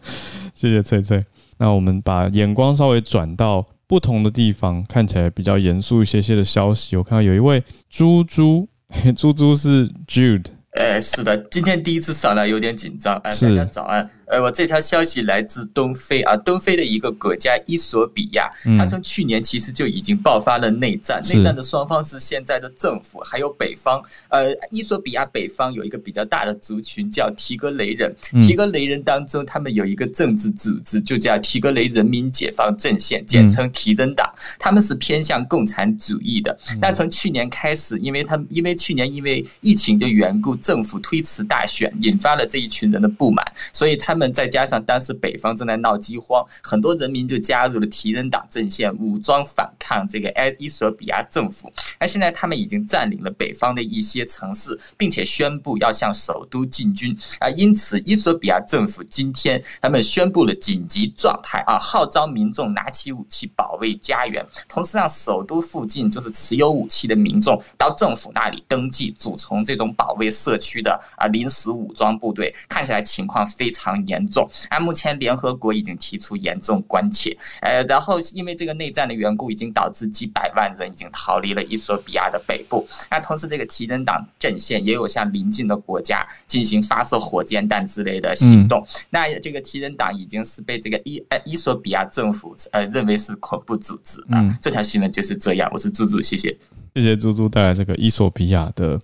[0.52, 1.24] 谢谢翠翠。
[1.56, 6.94] 那我们把眼光稍微转到不同的地方，看起来比较严肃一些些的消息。
[6.94, 8.68] 我看到有一位猪猪，
[9.16, 10.44] 猪猪是 Jude。
[10.72, 13.16] 哎，是的，今天第一次上来有点紧张。
[13.20, 14.08] 哎，大家早安。
[14.30, 24.02] 呃，我这条消息来自东非啊，东非的一个国家伊索比亚，它从去年其实就已经爆发了内战，内战的双方是现在的政府，还有北方。
[24.28, 36.54] 呃，伊索比亚北方有一个比较大的族群叫提格雷人，提格雷人当中他们有一个政治组织，就叫提格雷人民解放阵线，简称提人党，他们是偏向共产主义的。
[36.78, 44.17] 那从去年开始，因为他们因为去年因为疫情的缘故，政府推迟大选，引发了这一群人的不满，所以他。
[44.18, 51.72] 们再加上当时北方正在闹饥荒，很多人民就加入了提人党阵线，武装反抗这个埃伊索比亚政府。
[52.00, 57.48] 那现在他们已经占领了北方的一些城市，并且宣布要向首都进军啊！
[57.50, 72.54] 因此，伊索比亚政府今天他们宣布了紧急状态啊，号召民众拿起武器保卫家园，同时让首都附近就是持有武器的民众到政府那里登记，组成这种保卫社区的啊临时武装部队。
[72.68, 73.98] 看起来情况非常。
[74.08, 82.86] 严重，啊，目前联合国已经提出严重关切，呃，然后因为这个内战的缘故，已经导致几百万人已经逃离了伊索比亚的北部。
[83.10, 88.84] 那同时，这个提人党阵线也有向邻近的国家进行发射火箭弹之类的行动。
[89.10, 94.58] 那这个提人党已经是被这个伊呃伊索比亚政府呃认为是恐怖组织啊。
[94.60, 95.70] 这条新闻就是这样。
[95.72, 96.56] 我是猪猪，谢谢，
[96.94, 98.98] 谢谢猪猪带来这个伊索比亚的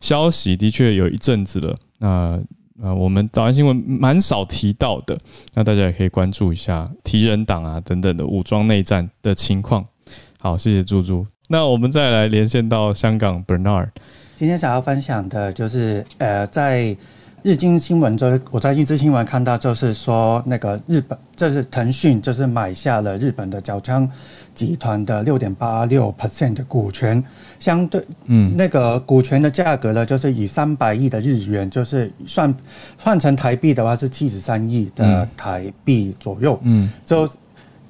[0.00, 1.78] 消息，的确有一阵子了。
[1.98, 2.40] 那。
[2.82, 5.18] 啊，我们早安新闻蛮少提到的，
[5.54, 9.84] 那大家也可以关注一下提人党啊等等的武装内战的情况。
[10.38, 11.26] 好，谢谢猪猪。
[11.48, 13.88] 那我们再来连线到香港 Bernard。
[14.34, 16.96] 今天想要分享的就是，呃，在
[17.42, 24.10] 日经新闻中，我在日经新闻看到，就是说那个日本，这是腾讯，就是买下了日本的角川
[24.54, 27.22] 集团的六点八六 percent 的股权。
[27.60, 32.52] 相对，嗯，那个股权的价格呢，就是以三百亿的日元，就是算
[32.98, 37.28] 换成台币的话是七十三亿的台币左右，嗯，就，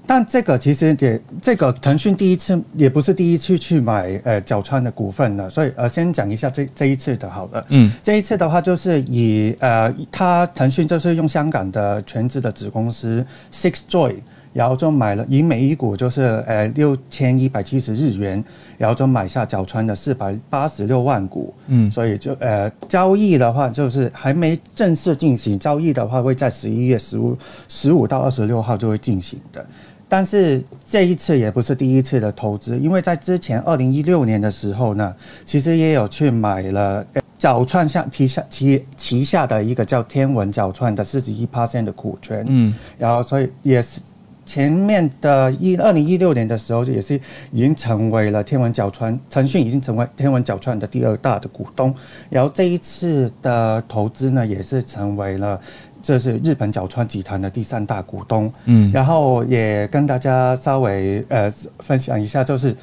[0.05, 14.17] 但这个其实也，这个腾讯第一次也不是第一次去买呃角川的股份了，所以呃先讲一下这这一次的好了，嗯，这一次的话就是以呃，他腾讯就是用香港的全资的子公司 Six Joy。
[14.53, 18.43] 然后就买了，以每一股就是呃六千一百七十日元，
[18.77, 21.55] 然后就买下角川的四百八十六万股。
[21.69, 27.39] 嗯，所以就呃交易的话，就是还没正式进行交易的话，会在十一月十五
[27.69, 29.65] 十五到二十六号就会进行的。
[30.09, 37.07] 但是这一次也不是第一次的投资，因为在之前二零一六年的时候呢，其实也有去买了
[37.39, 41.47] 角川下旗下旗旗下的一个叫天文角川的四十一
[41.85, 42.45] 的股权。
[42.49, 44.01] 嗯，然后所以也是。
[44.51, 47.15] 前面的一二零一六年的时候，也是
[47.53, 51.95] 已经成为了天文角川腾讯已经成为天文角川的第二大的股东。
[52.29, 55.61] 然后这一次的投资呢，也是成为了
[56.03, 58.53] 这是日本角川集团的第三大股东。
[58.65, 61.49] 嗯，然后也跟大家稍微呃
[61.79, 62.75] 分享一下，就是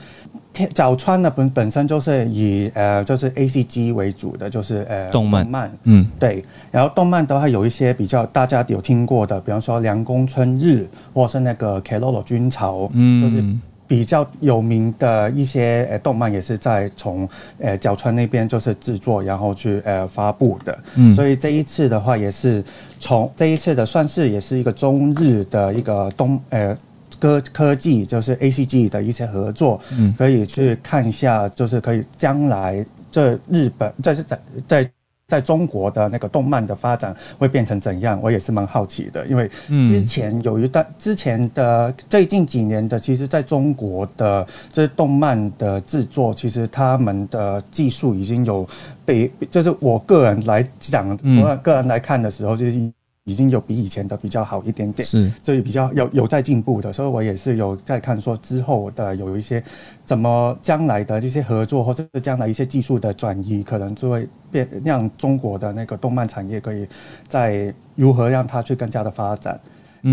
[0.68, 6.43] 角川呢本本身就是以呃就是 A C G 为主的，就是呃动漫漫，嗯，对。
[6.72, 13.43] 然后动漫都还有一些比较大家有听过的，比方说凉宫春日，或是那个 Keroro 军曹，嗯，就是。
[13.89, 17.26] 比较有名的一些呃动漫也是在从
[17.58, 20.78] 呃角川那边就是制作，然后去呃发布的。
[20.95, 22.62] 嗯，所以这一次的话也是
[22.99, 26.78] 从这一次的算是也是一个中日的一个东呃
[27.20, 34.91] 科科技就是 A C G 的一些合作，嗯，可以去看一下，就是可以将来这日本在是在在。
[35.30, 38.18] 在中国的那个动漫的发展会变成怎样？
[38.24, 39.51] 我也是蛮好奇的，因为
[39.86, 48.65] 之前有一段之前的最近几年的，其实在中国的这动漫的制作，其实他们的技术已经有
[49.03, 51.09] 被，就是我个人来讲，
[51.43, 52.89] 我个人来看的时候，就是。
[53.28, 59.61] 已经有比以前的比较好一点点，是，所以比较有有在进步的，所以我也是有在看说之后的有一些
[60.05, 66.88] 怎么将来的一些合作，或者是将来一些技术的转移，可能就会变让中国的那个动漫产业可以
[67.28, 69.59] 在如何让它去更加的发展。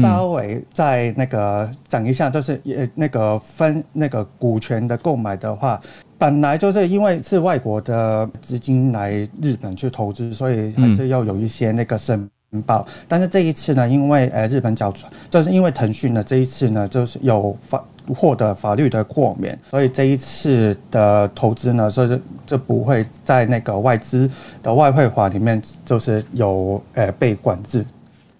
[0.02, 5.80] 稍微再那个讲一下，就是也那个分那个股权的购买的话，
[6.18, 12.28] 本来就是因为是外国的资金来日本去投资，所以还是要有一些那个申。
[12.62, 17.84] 报，但是这一次呢，因为呃日本角川，就是因为腾讯呢这一次呢，就是有法
[18.14, 24.30] 获得法律的豁免，所以这一次的投资呢，所以就不会在那个外资
[24.62, 27.84] 的外汇法里面就是有呃被管制。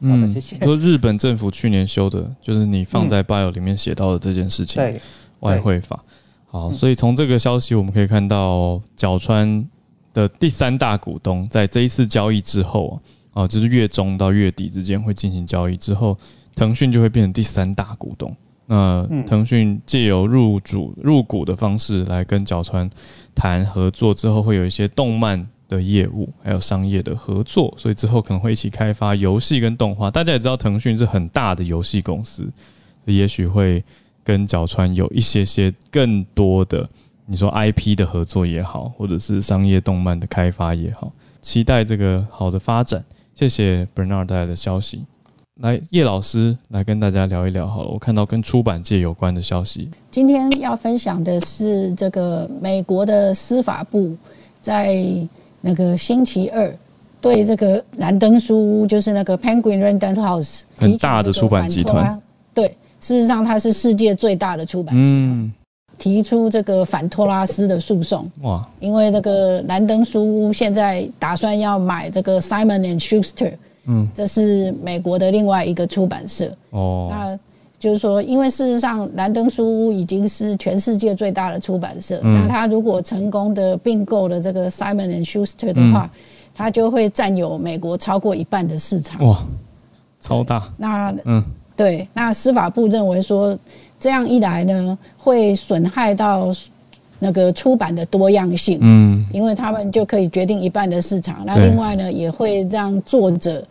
[0.01, 0.57] 嗯，谢谢。
[0.65, 5.01] 说日本政府去年修的，就是你放在 bio 里面写到的这件事情，对
[5.41, 5.99] 外汇法。
[6.51, 9.67] 好，所以从这个消息我们可以看到，角川
[10.12, 12.95] 的第三大股东在这一次交易之后啊。
[13.35, 16.16] 哦，就是月中到月底之间会进行交易之后，
[16.55, 18.35] 腾讯就会变成第三大股东。
[18.66, 22.89] 那腾讯借由入主入股的方式来跟角川
[23.35, 30.11] 谈合作之后，会有一些动漫的业务，还有商业的合作，所以之后可能会一起开发游戏跟动画。
[30.11, 32.49] 大家也知道，腾讯是很大的游戏公司，
[33.05, 33.85] 也许会
[34.22, 36.89] 跟角川有一些些更多的，
[37.26, 41.12] 你说 IP 的合作也好，或者是商业动漫的开发也好，
[41.43, 43.05] 期待这个好的发展。
[43.35, 45.05] 谢谢 Bernard 带来的消息。
[45.61, 47.89] 来，叶老师来跟大家聊一聊好了。
[47.89, 49.89] 我看到跟出版界有关的消息。
[50.11, 54.16] 今天要分享的是这个美国的司法部
[54.61, 55.05] 在
[55.61, 56.76] 那个星期二
[57.20, 62.20] 对这个兰登书屋，就是那个 Penguin Random House 很大的出版集团。
[62.53, 62.68] 对，
[63.01, 65.53] 事实上它是世界最大的出版集团。
[65.99, 68.31] 提出这个反托拉斯的诉讼。
[68.43, 73.53] 哇，因为那个兰登书屋现在打算要买这个 Simon and Schuster，
[73.87, 76.55] 嗯，这是美国的另外一个出版社。
[76.71, 77.09] 哦。
[77.11, 77.39] 那
[77.79, 86.11] 就是说，因为事实上兰登书屋已经是全世界最大的出版社，那他如果成功的并购了这个 Simon and Schuster 的话，
[86.55, 89.25] 他就会占有美国超过一半的市场。
[89.27, 89.45] 哇，
[90.21, 90.63] 超大。
[90.77, 91.45] 那嗯，
[91.77, 93.59] 对，那司法部认为说。
[94.05, 96.51] 这样一来呢，会损害到
[97.19, 101.43] 那个出版的多样性，嗯，因为他们就可以决定一半的市场。
[101.47, 103.67] 那另外呢，也会让作者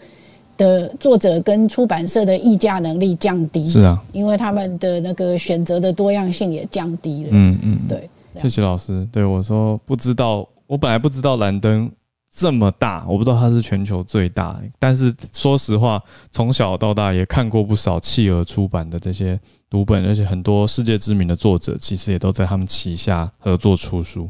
[0.58, 3.70] 的作者跟出版社的议价能力降低。
[3.70, 7.30] 是啊，因为他们的那个选择的多样性也降低了。
[7.32, 8.10] 嗯嗯，对。
[8.42, 9.08] 谢谢老师。
[9.12, 11.92] 对我说不知道，我本来不知道蓝灯。
[12.36, 14.60] 这么大，我不知道它是全球最大。
[14.80, 24.28] 但是说实话，从小到大也看过不少企鹅出版的这些读本，而且很多世界知名的作者其实也都在他们旗下合作出书，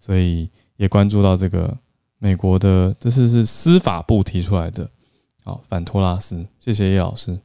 [0.00, 1.70] 所以也关注到这个
[2.18, 4.88] 美国的，这是是司法部提出来的，
[5.42, 6.46] 好反托拉斯。
[6.60, 7.38] 谢谢叶老师。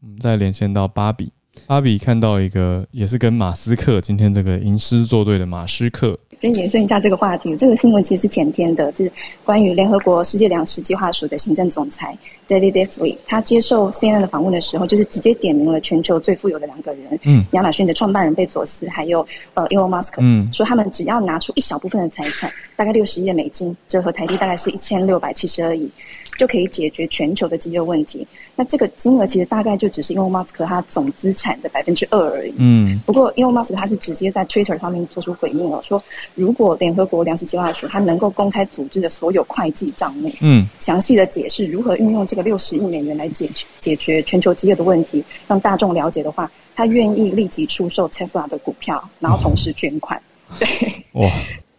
[0.00, 1.32] 我们再连线到芭比。
[1.66, 7.56] 芭比看到一个也是跟马斯克今天这个吟诗作对的马斯克，先延伸一下这个话题。
[7.56, 9.10] 这个新闻其实是前天的，是
[9.44, 12.16] 关于联合国世界粮食计划署的行政总裁
[12.46, 25.90] David Beasley，他接受 CNN 的访问的时候，就是直接点名了全球最富有的两个人，嗯，亚马逊的创办人贝佐斯，还有呃 Elon Musk，嗯，说他们只要拿出一小部分的财产，大概六十亿美金，折合台币大概是一千六百七十二亿。
[26.38, 28.24] 就可以解决全球的饥饿问题。
[28.58, 32.52] 那这个金额其实大概就只是因为马斯克他总资产的百分之二而已。
[32.58, 32.98] 嗯。
[33.06, 36.02] 不过，因为马斯克他是直接在 Twitter 上面做出回应了，说
[36.34, 50.20] 如果联合国粮食计划署他能够公开组织的所有会计账目，嗯，详细的解释如何运用这个六十亿美元来解决解决全球饥饿的问题，让大众了解的话，他愿意立即出售 Tesla 的股票，然后同时捐款。
[50.58, 50.68] 对。
[51.12, 51.30] 哇。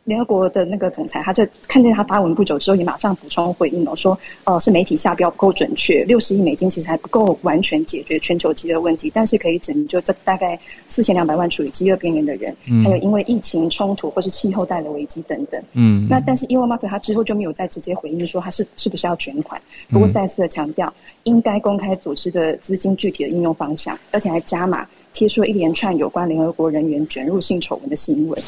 [0.10, 12.54] 联合国的那个总裁，他在看见他发文不久之后，也马上补充回应了，说，呃，是媒体下标不够准确，六十亿美金其实还不够完全解决全球饥饿问题，但是可以拯救大大概四千两百万处于饥饿边缘的人，
[12.84, 15.62] 还有因为疫情冲突或是气候带来的危机等等。
[15.74, 20.92] 嗯，那但是伊万马斯他之后就没有再直接回应说他是是不是要捐款，不过再次的强调，
[21.24, 28.40] 应该公开组织的资金具体的应用方向，而且还加码贴出了一连串有关联合国人员卷入性丑闻的新闻。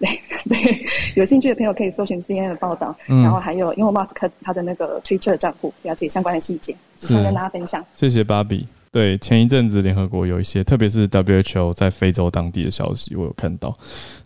[0.00, 0.84] 对 对，
[1.14, 7.84] 有兴趣的朋友可以搜寻 CNN 的报道，然后还有因为马斯克他的那个 Twitter 账户，了解相关的细节，想跟大家分享。
[7.94, 8.66] 谢谢芭比。
[8.92, 13.72] 对，前一阵子联合国有一些，特别是 WHO 在非洲当地的消息，我有看到。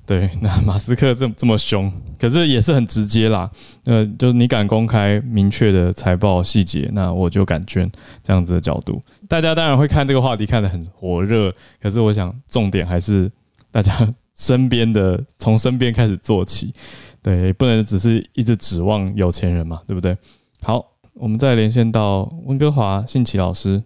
[0.06, 3.50] 对，那 马斯克这么这么凶，可是也是很直接啦。
[3.84, 7.86] 呃，就是你敢公开明确的财报细节，那我就敢捐。
[8.22, 11.52] 这样子的角度，大家当然会看这个话题看得很火热，
[11.82, 13.30] 可是我想重点还是
[13.70, 13.92] 大家。
[14.36, 16.74] 身边的从身边开始做起，
[17.22, 20.16] 对，不能只是一直指望有钱人嘛，对不对？
[20.60, 23.80] 好，我们再连线到温哥华信奇老师，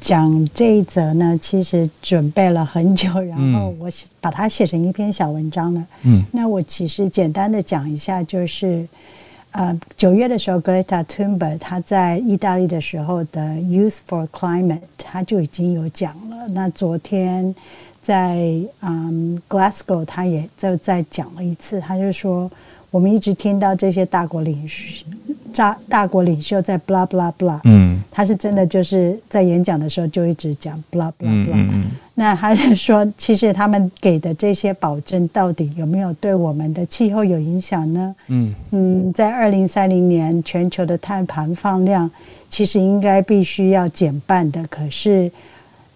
[0.00, 3.88] 讲这一则呢，其实准备了很久，然后我
[4.20, 5.82] 把它写成一篇小文章了。
[6.02, 8.86] 嗯，那我其实简单的讲一下，就是
[9.52, 16.46] 呃，九月的时候，Greta Thunberg 他在意大利的时候的 Youth for Climate，他就已经有讲了。
[16.48, 17.54] 那昨天。
[18.04, 18.36] 在
[18.82, 21.80] 嗯，Glasgow，他也就在讲了一次。
[21.80, 22.50] 他就说，
[22.90, 25.06] 我们一直听到这些大国领袖、
[25.54, 27.58] 大大国领袖在 blah blah blah。
[27.64, 31.82] 嗯，他是真的就是在演讲的时候就一直讲 blah blah blah。
[32.14, 38.14] 那他是说，其实他们给的这些保证，到底有没有对我们的气候有影响呢？
[38.28, 42.10] 嗯嗯，在二零三零年，全球的碳排放量
[42.50, 44.62] 其实应该必须要减半的。
[44.66, 45.32] 可是，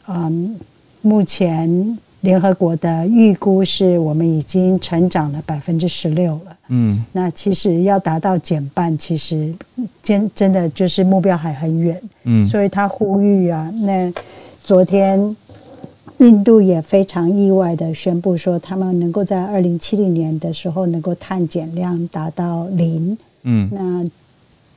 [0.08, 0.58] 嗯。
[1.00, 6.56] 目前联合国的预估是我们已经成长了百分之十六了。
[6.68, 9.54] 嗯，那其实要达到减半，其实
[10.02, 12.00] 真真的就是目标还很远。
[12.24, 14.12] 嗯，所以他呼吁啊，那
[14.64, 15.36] 昨天
[16.18, 23.16] 印度也非常意外的宣布说，他们能够在二零七零年的时候能够碳减量达到零。
[23.44, 24.04] 嗯，那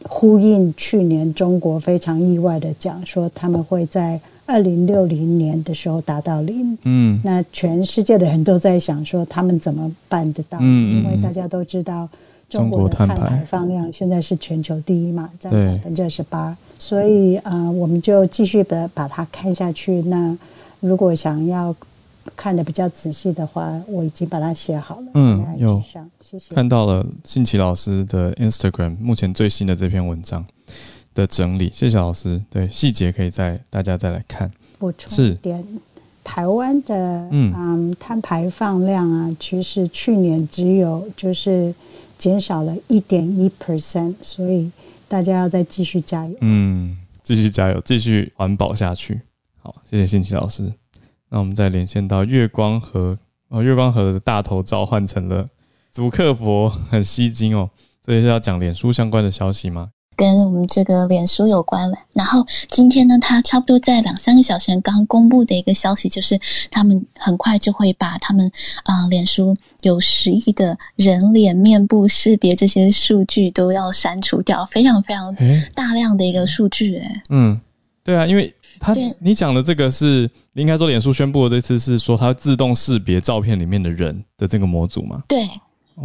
[0.07, 4.19] 呼应去年中国非常意外的讲说，他们会在。
[4.51, 10.57] 二零六零年的时候达到零，嗯，那全世界的人都在想说他们怎么办得到？
[10.59, 12.09] 嗯因为大家都知道
[12.49, 20.01] 中国的碳排放量现在是全球第一嘛，占百分之二十八，所以呃，我们就继续的把它看下去。
[20.01, 20.37] 那
[20.81, 21.73] 如果想要
[22.35, 25.07] 看的比较仔细的话，我已经把它写好了。
[25.13, 25.81] 嗯，有，
[26.21, 26.53] 谢谢。
[26.53, 30.45] 看到了信奇老师的 Instagram 目前最新的这篇文章。
[31.13, 32.41] 的整理，谢谢老师。
[32.49, 34.49] 对细节可以再大家再来看。
[34.77, 35.63] 补充一点，
[36.23, 41.73] 台湾的嗯碳排放量啊，其实去年只有就是
[42.17, 44.71] 减少了一点一 percent，所以
[45.07, 46.35] 大家要再继续加油。
[46.41, 49.21] 嗯，继续加油，继续环保下去。
[49.59, 50.73] 好，谢谢信奇老师。
[51.29, 53.17] 那我们再连线到月光河
[53.49, 55.47] 哦，月光河的大头照换成了
[55.91, 57.69] 祖克伯，很吸睛哦。
[58.03, 59.91] 这是要讲脸书相关的消息吗？
[60.21, 61.97] 跟我们这个脸书有关了。
[62.13, 68.51] 然后今天呢，他差不多在两三个小时前刚公布的一个消息，就是他们很快就会把他们
[68.83, 75.35] 啊，脸书有十亿的人脸面部识别这些数据都要删除掉，非常非常
[75.73, 76.99] 大量的一个数据。
[76.99, 77.59] 哎，嗯，
[78.03, 85.23] 对啊，因为他你讲的这个是应该说，脸书宣布的这次是说它自动识别照片里面的人的这个模组吗？
[85.27, 85.49] 对。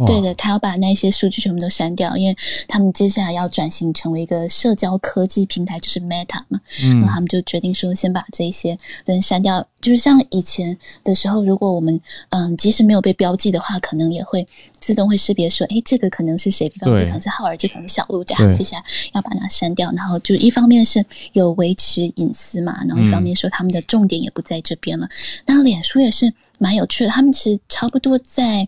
[0.05, 6.59] 对的，他要把那些数据全部都删掉，因为他们接下来要转型成为一个社交科技平台，就是 Meta 嘛。
[6.83, 9.65] 嗯，那他们就决定说，先把这些人删掉。
[9.79, 14.45] 就是像以前的时候，如果我们嗯，即使没有被标记的话，可能也会
[14.79, 16.67] 自动会识别说，哎，这个可能是谁？
[16.69, 18.53] 比方这可能是浩尔，这可能是小鹿，对啊。
[18.53, 18.83] 接下来
[19.13, 25.07] 要把它删掉，然后就一方面是有维持隐私嘛，然后一方面说他们的重点也不在这边了。
[25.45, 28.67] 那脸书也是蛮有趣的，他们其实差不多在。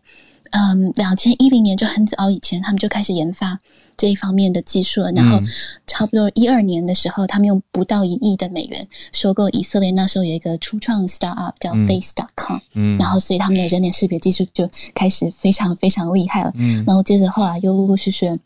[0.52, 3.60] 嗯，两千一零年就很早以前，他们就开始研发
[3.97, 5.12] 这一方面的技术了。
[5.12, 5.39] 然后，
[5.86, 12.60] 差不多一二年的时候，他们用不到一亿的美元收购以色列那时候有一个初创 startup 叫 Face.com。
[12.74, 16.52] 嗯，然后所以他们的人脸识别技术就开始非常非常厉害了。
[16.56, 18.39] 嗯，然后接着后来又陆陆续续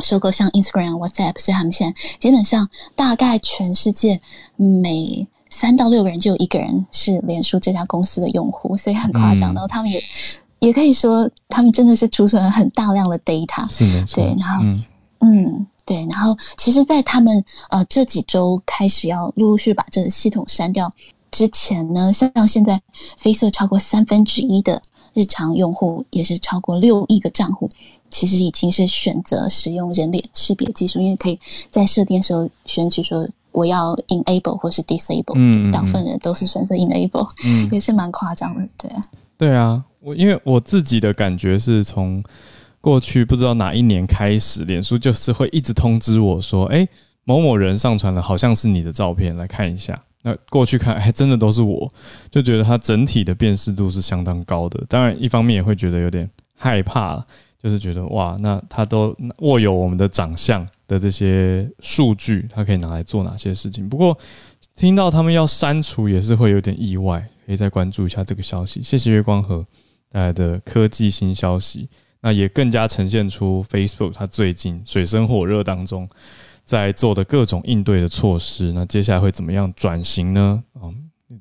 [0.00, 4.20] 收购像 Instagram、WhatsApp，所以他们现在基本上大概全世界
[4.56, 9.52] 每三到六个人就有一个人是脸书这家公司的用户，所以很夸张。
[9.52, 10.02] 然后他们也。
[10.58, 13.84] 也可以说，他们真的是储存了很大量的 data，是
[14.14, 14.64] 对，然后，
[15.20, 20.90] 嗯，对，然后，其实，在他们呃这几周开始要陆陆续把这个系统删掉
[21.30, 22.80] 之前呢，像现在
[23.20, 24.80] ，Facebook 超过三分之一的
[25.12, 27.68] 日常用户也是超过六亿个账户，
[28.10, 31.38] 其实已经是选择使用人脸识别技术，因为可以
[31.70, 39.02] 在设定的时候选取说我要 enable 或是 disable，嗯，大部分人都是选择 enable，嗯，也是蛮夸张的，对啊，
[39.38, 42.22] 对啊，我因为我自己的感觉是从
[42.80, 46.86] 过去不知道哪一年开始，脸书就是会一直通知我说，哎，
[47.24, 50.00] 某某人上传了好像是你的照片，来看一下。
[50.22, 51.92] 那过去看，还真的都是我，
[52.30, 54.84] 就觉得它整体的辨识度是相当高的。
[54.88, 57.24] 当然，一方面也会觉得有点害怕，
[57.62, 63.88] 就是觉得哇，那他都握有我们的长相的这些数据，它可以拿来做哪些事情？
[63.88, 64.16] 不过
[64.74, 67.28] 听到他们要删除，也是会有点意外。
[67.46, 68.82] 可以再关注一下这个消息。
[68.82, 69.64] 谢谢月光河
[70.10, 71.88] 带来的科技新消息，
[72.20, 76.08] 那也更加呈现出 Facebook 它最近水深火热当中。
[76.64, 80.60] 在做的各种应对的措施，那接下来会怎么样转型呢？
[80.72, 80.90] 啊，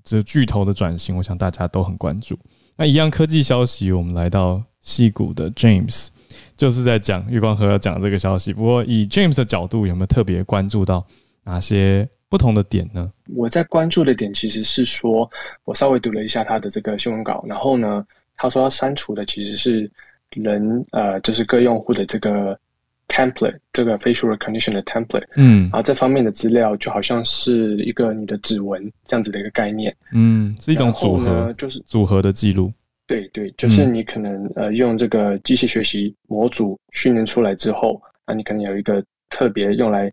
[0.03, 2.37] 这巨头的转型，我想大家都很关注。
[2.75, 6.09] 那一样科技消息，我们来到戏谷的 James，
[6.55, 8.53] 就是在讲月光河要讲这个消息。
[8.53, 11.03] 不过以 James 的角度，有没有特别关注到
[11.45, 13.09] 哪些不同的点呢？
[13.33, 15.29] 我在关注的点其实是说，
[15.63, 19.89] 我稍微读了一下他的这个新闻稿，然后呢，他说要删除的其实是
[20.31, 22.59] 人，呃，就是各用户的这个。
[23.07, 32.73] template 这个 facial recognition 的 template，嗯，然后这方面的资料就好像是一个你的指纹这样子的一个概念，嗯，是一种组合，就是组合的记录。
[33.05, 40.11] 对对，就是你可能呃用这个机器学习模组训练出来之后，那你可能有一个特别用来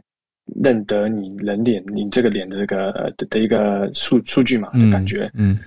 [0.62, 5.58] 认得你人脸，你这个脸的这个的的一个数数据嘛的感觉，嗯，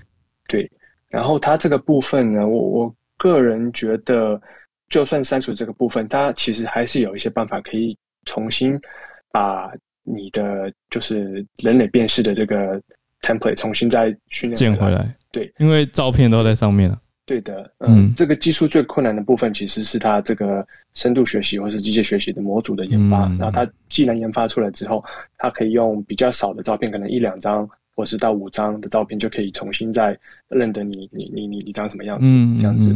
[0.48, 0.70] 对。
[1.08, 4.42] 然后它这个部分呢，我我个人觉得。
[4.88, 8.80] 就算删除这个部分，它其实还是有一些办法可以重新
[9.32, 9.72] 把
[10.04, 12.80] 你的就是人脸辨识的这个
[13.22, 15.12] template 重新再训练建回来。
[15.32, 17.02] 对，因为照片都在上面了。
[17.26, 23.28] 对的，嗯，这个技术最困难的部分其实是它这个深度学习或是机械学习的模组的研发。
[23.40, 25.04] 然后它既然研发出来之后，
[25.38, 27.68] 它可以用比较少的照片，可能一两张。
[27.98, 30.20] 或是到五张的照片就可以重新再
[30.50, 32.26] 认得你，你你你你长什么样子
[32.60, 32.94] 这样子。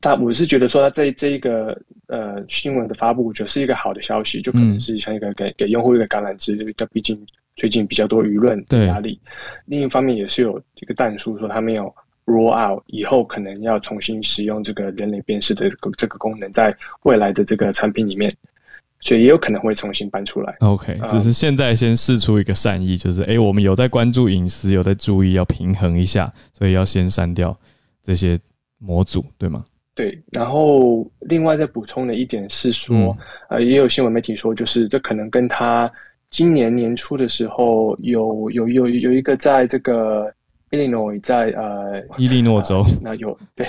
[0.00, 6.72] 他我是觉得说，它这这一个呃新闻的发布，我觉得是一个好的消息，就可能是像一个给给用户一个橄榄枝。
[6.76, 7.20] 它毕竟
[7.56, 9.20] 最近比较多舆论的压力，
[9.64, 11.92] 另一方面也是有这个弹书说他没有
[12.28, 18.32] roll out 以后可能要重新使用这个人脸辨识的这个功能，在未来的这个产品里面。
[19.00, 20.56] 所以也有可能会重新搬出来。
[20.58, 27.56] OK，只是现在先试出一个善意，就是哎，我们有在关注隐私，有在注意要平衡一下，所以要先删掉
[28.02, 28.36] 这些
[28.78, 29.64] 模组，对吗？
[29.94, 30.20] 对。
[30.32, 33.16] 然后另外再补充的一点是说，
[33.48, 35.88] 呃，也有新闻媒体说，就是这可能跟他
[36.30, 40.28] 今年年初的时候有有有有一个在这个
[40.70, 43.66] 伊利诺在呃伊利诺州，那有对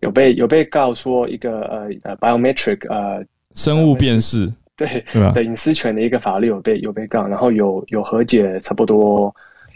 [0.00, 3.24] 有被有被告说一个呃呃 biometric 呃
[3.54, 4.52] 生物辨识。
[4.74, 5.40] 对对吧？
[5.42, 9.32] 隐私权的一个法律有被有被告，然后有有和解，差不多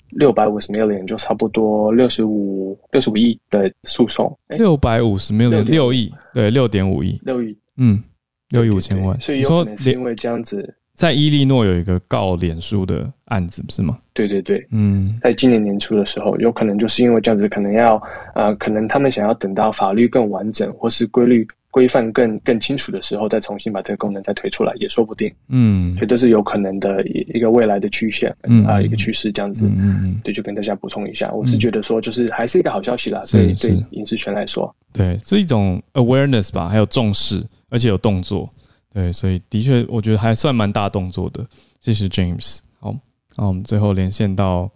[0.08, 4.36] 六百五十 million，就差不多六十五六十五亿的诉讼。
[4.48, 8.02] 六百五十 million，六亿，对，六点五亿，六亿，嗯，
[8.48, 9.20] 六亿五千万。
[9.20, 13.98] 所以有可能是因为这样子，在伊利诺有一个告脸书的案子，是吗？
[14.14, 18.02] 对对对，嗯，在今年年初的时候，有可能就是因为这样子，可能要
[18.34, 21.46] 呃，可能他们想要等到法律更完整或是规律。
[21.68, 25.30] 规范更更清楚的时候，再重新把这个功能再推出来也说不定。
[25.48, 28.34] 嗯，所以这是有可能的一一个未来的曲线
[28.66, 29.66] 啊，一个趋势这样子。
[29.66, 33.22] 嗯嗯，对，就跟大家补充一下，我是觉得说，就是还是一个好消息啦。
[33.30, 38.50] 对对，隐私权来说，对，是一种 awareness 吧，还有重视，而且有动作。
[38.96, 41.46] 对，所以的确，我觉得还算蛮大动作的。
[41.82, 42.60] 谢谢 James。
[42.80, 42.96] 好，
[43.36, 44.70] 那我们最后连线到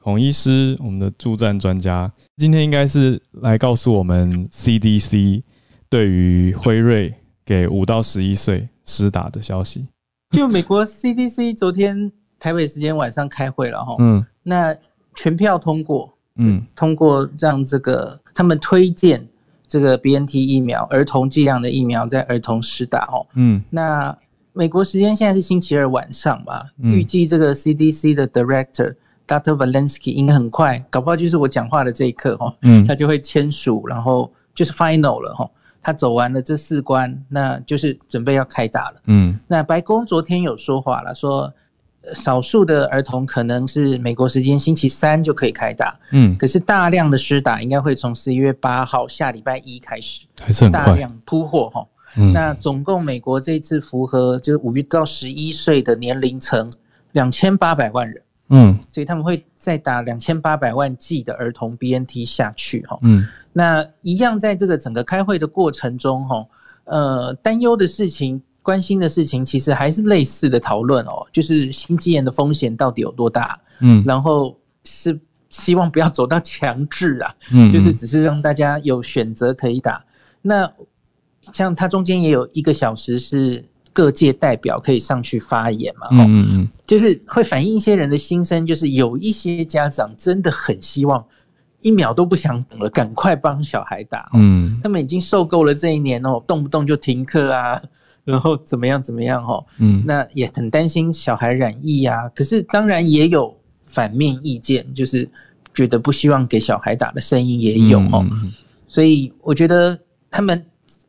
[0.00, 5.42] 孔医师，我们的助战专家，今天应该是来告诉我们 CDC。
[5.90, 7.14] 对于辉瑞
[7.44, 9.86] 给五到十一岁施打的消息，
[10.30, 14.74] 就美国 CDC 昨天台北时间晚上开会了哈，嗯，那
[15.14, 19.24] 全票通过，嗯，通过让这个他们推荐
[19.66, 24.16] 这个 BNT 疫苗儿童剂量的疫苗在儿童施打哦，嗯，那
[24.52, 28.94] 美国时间现在是星期二晚上吧，预计这个 CDC 的 Director
[29.26, 29.56] Dr.
[29.56, 35.50] Valensky 应该很快，搞不好就是我讲话的这一刻哦，嗯，他就会签署，然后就是 Final 了哈。
[35.82, 39.00] 他走完了这四关，那就是准备要开打了。
[39.06, 41.52] 嗯，那白宫昨天有说话了，说
[42.14, 45.98] 少数的儿童可能是美国时间星期三就可以开打。
[46.12, 51.86] 嗯，可是大量的施打应该会从十一月八号下礼拜一开始，还是很大量铺货哈。
[52.32, 56.72] 那总共美国这次符合就是五月到十一岁的年龄层
[57.12, 58.22] 两千八百万人。
[58.48, 66.46] 嗯，所以他们会再打两千八百万剂的儿童 BNT 下去哈，嗯，那一样在这个整个开会的过程中哈，
[66.84, 75.16] 呃，担忧的事情、关心的事情，其实还是类似的讨论哦，就是心肌炎的风险到底有多大，嗯，然后是
[75.50, 80.04] 希望不要走到强制啊，嗯，就是只是让大家有选择可以打。
[80.42, 80.68] 那
[81.52, 83.64] 像它中间也有一个小时是。
[83.96, 86.06] 各界代表可以上去发言嘛？
[86.10, 91.24] 嗯嗯嗯，就是会反映一些人的心声，就是有一些家长真的很希望
[91.80, 94.28] 一秒都不想等了，赶快帮小孩打。
[94.34, 97.80] 嗯，他们已经受够了这一年哦，动不动就停课啊，
[98.26, 99.64] 然后怎么样怎么样哦。
[99.78, 102.28] 嗯，那也很担心小孩染疫啊。
[102.34, 105.26] 可是当然也有反面意见，就是
[105.72, 108.22] 觉得不希望给小孩打的声音也有哦。
[108.86, 109.98] 所以我觉得
[110.30, 110.62] 他们。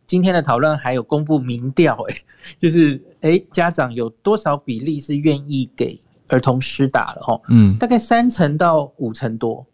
[0.05, 2.15] 今天的讨论还有公布民调，哎，
[2.57, 5.99] 就是哎，家长有多少比例是愿意给
[6.29, 7.19] 儿童施打的？
[7.19, 9.67] 哈，嗯，大概三成到五成多，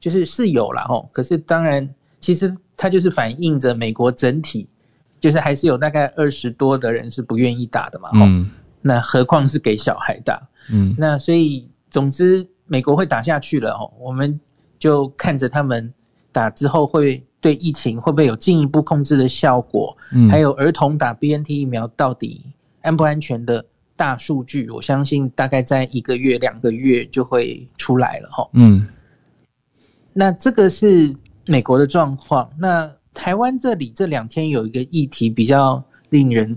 [0.00, 1.00] 就是是有了哈。
[1.12, 1.88] 可是当然，
[2.18, 4.66] 其实它就是反映着美国整体，
[5.20, 8.10] 就是还是有大概二十多的人是不愿意打的嘛。
[8.14, 8.50] 嗯，
[8.82, 10.40] 那何况是给小孩打？
[10.70, 13.92] 嗯，那所以总之，美国会打下去了哦。
[13.98, 14.38] 我们
[14.78, 15.92] 就看着他们
[16.32, 17.22] 打之后会。
[17.38, 19.96] 对疫情会不会有进一步控制的效果？
[20.10, 22.44] 嗯，还有儿童打 BNT 疫苗到底
[22.82, 23.64] 安不安全的
[23.94, 28.48] 大数据，我相信大概在一个月、两个月就会出来了哈。
[28.54, 28.88] 嗯，
[30.12, 31.14] 那这个是
[31.44, 32.50] 美国的状况。
[32.58, 36.56] 那台湾这里这两天有一个议题比较令人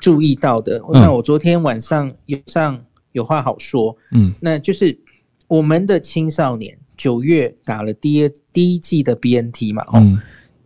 [0.00, 2.82] 注意到的，那我昨天晚上有上
[3.12, 3.94] 有话好说。
[4.12, 4.98] 嗯，那就是
[5.46, 6.76] 我们的青少年。
[6.96, 10.02] 九月打了第一第一季的 BNT 嘛，哦，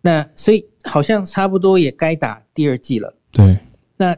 [0.01, 3.15] 那所以好像差不多也该打第二季了。
[3.31, 3.59] 对，
[3.99, 4.17] 那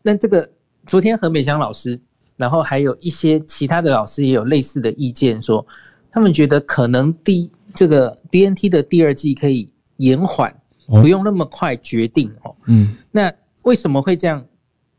[0.00, 0.50] 那这个
[0.86, 2.00] 昨天何美香老师，
[2.38, 5.66] 然后还有一些其他的老师也有类似的意见，说
[6.10, 10.59] 他们觉得可能第这个 BNT 的第二季可以延缓，
[10.90, 12.54] 不用那么快决定哦。
[12.66, 13.32] 嗯，那
[13.62, 14.44] 为什么会这样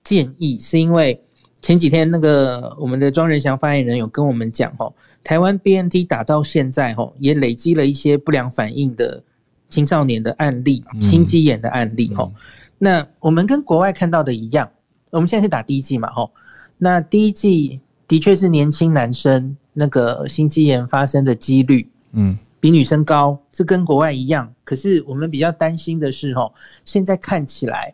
[0.04, 0.58] 建议？
[0.60, 1.22] 是因为
[1.62, 4.94] 前几天那个我们的庄仁祥发言人有跟我们讲哦。
[5.24, 9.24] 台湾 BNT 打到现在，吼也累积了一些不良反应的
[9.70, 12.34] 青少年的案例，心肌炎的案例，吼。
[12.80, 14.68] 那我们跟国外看到的一样，
[15.12, 16.32] 我们现在是打第一剂嘛，吼。
[16.80, 24.50] 那第一剂的确是年轻男生那个心肌炎发生的几率，嗯，比女生高，这跟国外一样。
[24.64, 26.54] 可是我们比较担心的是，哦，
[26.86, 27.94] 现在看起来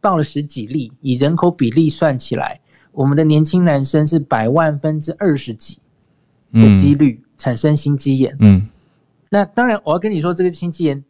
[0.00, 2.60] 报了十几例，以人口比例算起来，
[2.92, 5.78] 我们的年轻男生是百万分之二十几。
[6.54, 8.68] 的几率产生心肌炎，嗯，
[9.30, 11.02] 那当然我要跟你说，这个心肌炎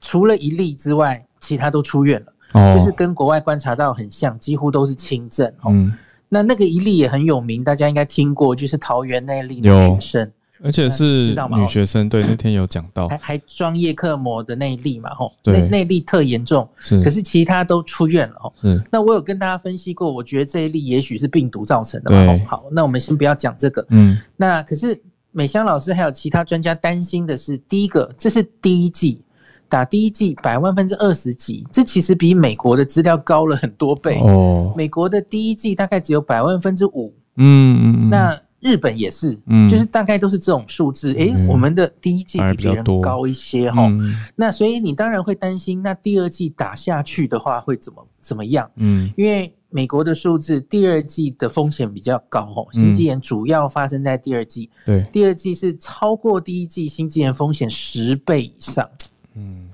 [0.00, 5.92] 除了一例之外，其他都出院了，哦，就是跟国外观察到很像，几乎都是轻症，嗯，
[6.30, 10.32] 那那个一例也很有名，大家应该听过，就是桃园那例的学生。
[10.62, 18.82] 而且是女学生，对， 那天有讲到，还还装叶克膜的那一例嘛，吼，那那例特严重，是，可是其他都出院了，吼，是。
[18.90, 25.00] 那我有跟大家分析过，我觉得这一例也许是病毒造成的嘛，好，那我们先不要讲这个，嗯，那可是
[25.30, 29.22] 美香老师还有其他专家担心的是，第一个，这是第一季
[29.68, 38.36] 打第一季百万分之二十几，这其实比美国的资料高了很多倍，哦，美国的第一季大概只有百万分之五，嗯嗯，那。
[38.60, 41.14] 日本也是，嗯，就是大概都是这种数字。
[41.14, 43.88] 诶，我们的第一季比别人高一些哈。
[44.34, 48.68] 那所以你当然会担心，那第二季打下去的话会怎么怎么样？
[48.76, 52.66] 嗯，因为美国的数字，第二季的风险比较高哦。
[52.72, 58.88] 心肌炎主要发生在第二季，对，第二季是超过第一季心肌炎风险十倍以上。
[59.34, 59.68] 嗯，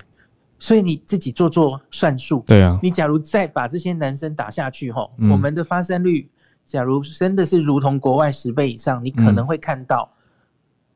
[0.59, 6.28] 所以你自己做做算术，对啊，你假如再把这些男生打下去哈，我们的发生率。
[6.67, 10.11] 假如真的是如同国外十倍以上，你可能会看到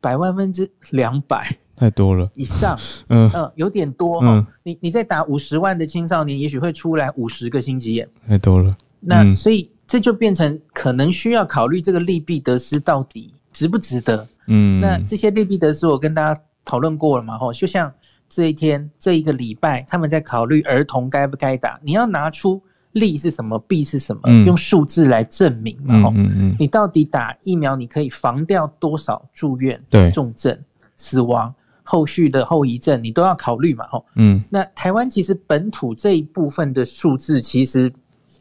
[0.01, 1.47] 百万分之两百，
[1.77, 2.77] 太多了以上，
[3.11, 4.47] 嗯嗯，有点多哈。
[4.63, 8.77] 你你再打五十万的青少年，也许会出来五十个心肌炎，太多了。
[9.01, 14.27] 那所以这就变成可能需要考虑这个利弊得失到底值不值得。
[14.47, 17.37] 嗯，那这些利弊得失我跟大家讨论过了嘛？
[17.39, 17.93] 哈，就像
[18.29, 22.63] 这一天这一个礼拜，他们在考虑儿童该不该打，你要拿出。
[22.93, 23.59] 利是什么？
[23.69, 24.23] 弊是什么？
[24.47, 26.03] 用数字来证明嘛？
[26.03, 26.13] 吼，
[26.59, 29.81] 你到底打疫苗，你可以防掉多少住院、
[30.11, 30.59] 重症、
[30.97, 33.87] 死亡、后续的后遗症，你都要考虑嘛？
[33.89, 37.93] 吼，嗯，那台湾其实本土这一部分的数字，其实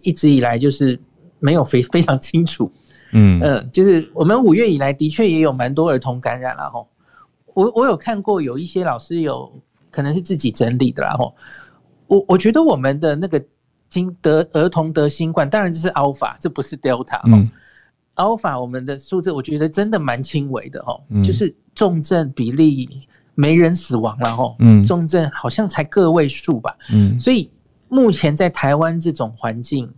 [0.03, 0.97] 一直以来就是
[1.39, 2.71] 没有非非常清楚。
[3.11, 6.69] 嗯嗯，就是我们五月以来的确也有蛮多儿童感染了。
[6.71, 6.87] 吼，
[7.53, 9.51] 我我有看过有一些老师有
[9.91, 11.15] 可能是自己整理的啦。
[11.17, 11.35] 吼，
[12.07, 13.43] 我我觉得我们的那个。
[13.97, 17.49] 经得儿童得新冠，当然这是 Alpha，这不是 Delta 嗯
[18.15, 22.87] ，Alpha 我们的数字，我觉得真的蛮轻微的哦，就是重症比例
[23.33, 27.49] 没人死亡了哦，嗯，重症好像才个位数吧，嗯，所以
[27.89, 29.91] 目前在台湾这种环境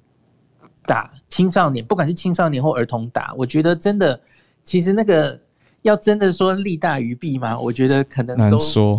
[0.85, 4.19] 打青少年，不管是青少年或儿童打，我觉得真的
[4.63, 5.39] 其实那个。
[5.83, 7.57] 要真的说利大于弊吗？
[7.59, 8.57] 我觉得可能都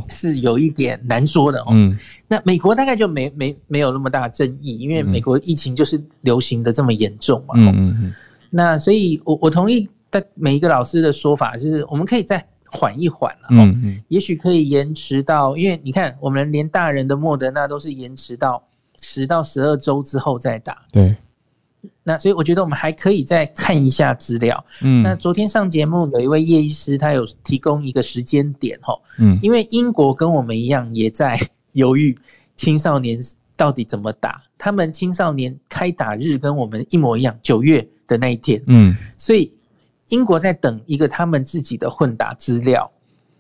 [0.09, 1.67] 是有一点难说的哦。
[1.71, 7.55] 嗯，那美国大概就没没没有那么大争议，因为美国疫情就是流行的这么严重嘛。
[7.57, 8.15] 嗯嗯嗯。
[8.51, 13.49] 那所以，我我同意的每一个老师的说法，就是我们可以再缓一缓了。
[13.51, 14.03] 嗯嗯。
[14.09, 18.63] 也许可以延迟到，因为你看，我们连大人的莫德纳都是延迟到
[19.03, 20.79] 十到十二周之后再打。
[20.91, 21.15] 对。
[22.11, 24.65] 那所以我觉得我们还可以再看一下资料。
[24.83, 28.99] 嗯，那昨天上节目有一位叶医师，他有提供一个时间点哈。
[29.19, 31.39] 嗯，因为英国跟我们一样也在
[31.73, 32.19] 犹豫
[32.57, 33.21] 青少年
[33.57, 38.61] 到底怎么打，他们青少年开打日跟我们一模一样，九月的那一天。
[38.67, 39.53] 嗯，所以
[40.09, 42.91] 英国在等一个他们自己的混打资料。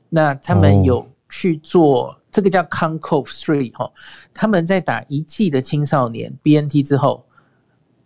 [0.08, 3.90] 那他们有去做这个叫 Concove Three 哈，
[4.32, 7.24] 他们在打一剂的青少年 BNT 之后。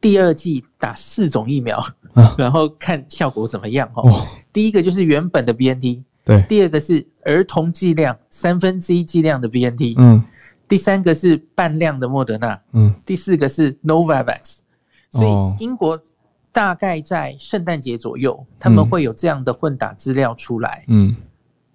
[0.05, 1.83] 第二季打四种疫苗，
[2.37, 4.27] 然后看效果怎么样哦。
[4.53, 6.43] 第一个就是原本的 BNT，对。
[6.47, 10.23] 第二个是儿童剂量三分之一剂量的 BNT，嗯。
[10.69, 12.95] 第三个是半量的莫德纳，嗯。
[13.07, 14.59] 第四个是 Novavax，
[15.11, 15.99] 所以英国
[16.53, 21.17] 大概在圣诞节左右，他们会有这样的混打资料出来，嗯。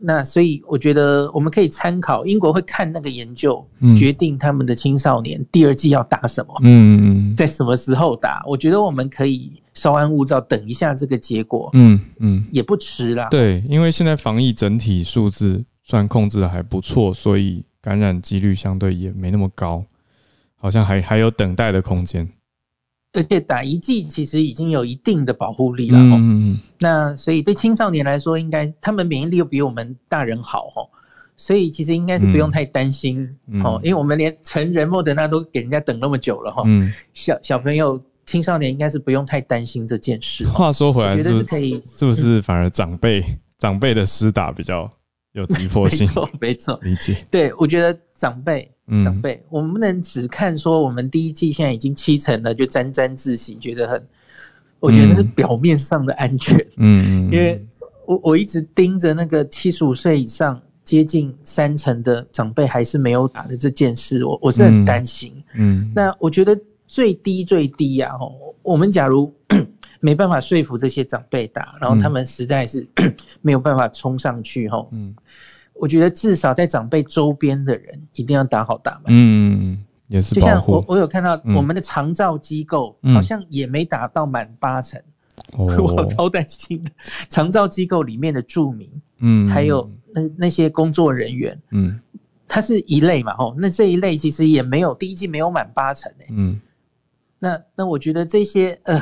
[0.01, 3.65] 那所以我觉得我们可以参考英国会看那个研究，
[3.97, 8.41] 决定他们的青少年第二季要打什么，嗯，在什么时候打？
[8.47, 13.27] 我觉得我们可以稍安勿躁，等一下这个结果，嗯嗯，也不迟啦。
[13.29, 19.83] 对，因为现在防疫整体数字算控制的还不错，所以感染几率相对也没那么高，
[20.55, 22.25] 好像还还有等待的空间。
[23.13, 30.87] 而且打一剂其实已经有一定的保护力了，嗯那所以对青少年来说，应该他们免疫力又比我们大人好哦，
[31.35, 33.27] 所以其实应该是不用太担心
[33.63, 40.45] 哦，因为我们连成人莫德纳都给人家等那么久了哈，嗯，小小朋友、青少年应该是不用太担心这件事。
[40.47, 43.23] 话说回来，觉得是可以，是不是反而长辈
[43.57, 44.89] 长辈的施打比较
[45.33, 46.05] 有急迫性？
[46.07, 47.17] 没错，没错，理解。
[47.31, 48.71] 对，我觉得长辈。
[49.03, 54.03] 长辈，我们不能只看说我们第一季现在已经七成了，就沾沾自喜，觉得很，
[54.79, 56.57] 我觉得是表面上的安全。
[56.77, 57.63] 嗯，因为
[58.05, 65.31] 我我一直盯着那个七十五岁以上接近三成的长辈还是没有打的这件事，我我是很担心。
[65.53, 69.31] 嗯，那我觉得最低最低呀，吼，我们假如
[70.01, 72.87] 没办法说服这些长辈打，然后他们实在是
[73.41, 75.15] 没有办法冲上去，吼，嗯。
[75.79, 79.05] 我觉得至少在长辈周边的人一定要打好打满。
[79.07, 80.35] 嗯，也是。
[80.35, 85.01] 就像我我有看到我们的长照机构好像也没打到满八成，
[85.57, 86.91] 我超担心的。
[87.29, 91.99] 长照机构里面的住民，嗯，还有那那些工作人员，嗯，
[92.47, 96.59] 它是一类嘛，吼，那这一类其实也没有第一季没有满八成诶，嗯，
[97.39, 99.01] 那那我觉得这些呃，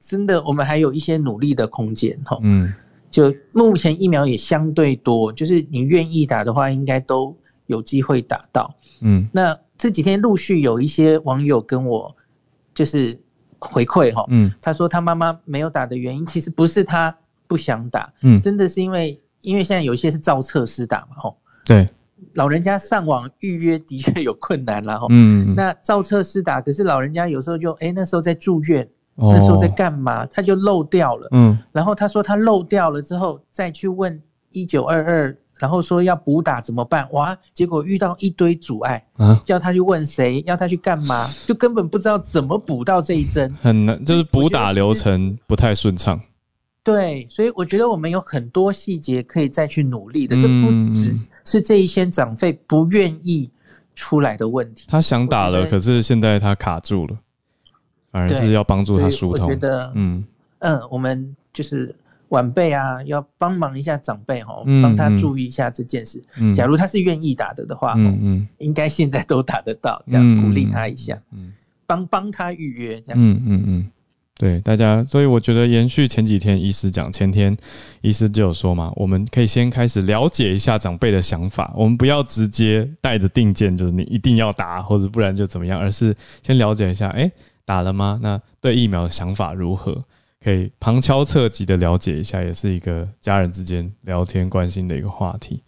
[0.00, 2.72] 真的我们还有一些努力的空间，吼，嗯。
[3.12, 7.36] 就目前疫苗也相对多，就是你愿意打的话，应该都
[7.66, 8.74] 有机会打到。
[9.02, 12.16] 嗯，那这几天陆续有一些网友跟我
[12.72, 13.20] 就是
[13.58, 17.14] 回馈哈，嗯，他说他妈妈没有打的原因，其实不是他
[17.46, 21.36] 不想打，嗯，真的是因为因为现在有一些是照测试打嘛，吼，
[21.66, 21.86] 对，
[22.32, 28.88] 老人家上网预约的确有困难了，吼，嗯，那照测试打，可是老人家有时候就哎那时候在住院。
[29.14, 30.24] 那时候在干嘛？
[30.26, 31.28] 他就漏掉了。
[31.32, 37.06] 嗯，然后他说他漏掉了之后，再去问一九二二，然后说要补打怎么办？
[37.12, 40.42] 哇，结果遇到一堆阻碍，啊，要他去问谁？
[40.46, 41.26] 要他去干嘛？
[41.46, 46.20] 就根本不知道怎么补到这一针，很难，就是补打流程不太顺畅。
[46.84, 50.34] 对，所以我觉得我们有很多细节可以再去努力的。
[50.34, 53.48] 这不只是这一些长辈不愿意
[53.94, 57.16] 出来的问题，他想打了，可是现在他卡住了。
[58.12, 59.48] 反而是要帮助他疏通。
[59.48, 60.22] 我觉得，嗯
[60.58, 61.92] 嗯，我们就是
[62.28, 66.22] 晚辈啊，要帮忙一下长辈哈，帮他注意一下这件事。
[66.54, 71.52] 假如他是愿意打的的话，嗯嗯，应该现在都打得到，这样鼓励他一下，嗯，
[71.86, 73.38] 帮帮他预约这样子。
[73.38, 73.90] 嗯嗯嗯，
[74.38, 77.56] 对大家，所以我觉得延续前几天医师讲，前天
[78.00, 87.30] 医师就有说嘛，我们可以先开始了解一下长辈的想法，我们不要直接带着定见，就是你一定要打，或者不然就怎么样，而是先了解一下，哎。
[87.64, 88.18] 打了吗？
[88.22, 90.04] 那对疫苗的想法如何？
[90.42, 95.62] 可以旁敲侧击的了解一下，也是一个家人之间聊天关心的一个话题。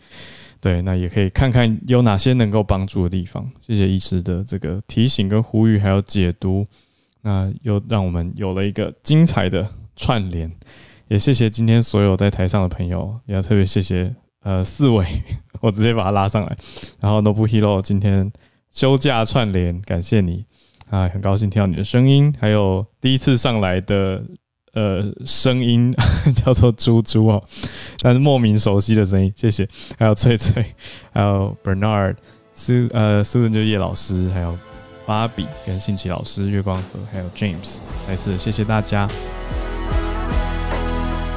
[0.61, 3.49] 对，那也可以看看有哪些能够帮助的地方。
[3.61, 6.67] 谢谢医师的这个提醒跟呼吁，还有解读。
[7.23, 10.51] 那又让我们有了一个精彩的串联，
[11.09, 15.07] 也谢谢今天所有在台上的朋友，也要特别谢谢呃四位，
[15.61, 16.57] 我直接把他拉上来，
[17.01, 18.31] 然后 Nobu Hero 今天
[18.73, 20.45] 休假串联，感谢你
[20.91, 24.23] 啊，很高兴听到你的声音，还有第一次上来的。
[24.77, 25.95] 呃，声音
[26.45, 27.41] 叫做猪猪哦，
[28.01, 29.65] 但是莫名熟悉的声音，谢谢。
[29.97, 30.67] 还有翠翠，
[31.13, 32.17] 还有 Bernard，
[32.53, 34.59] 苏呃苏人就叶老师，还有
[35.07, 37.77] 芭比跟信奇老师，月光河，还有 James，
[38.09, 39.09] 再次谢谢大家，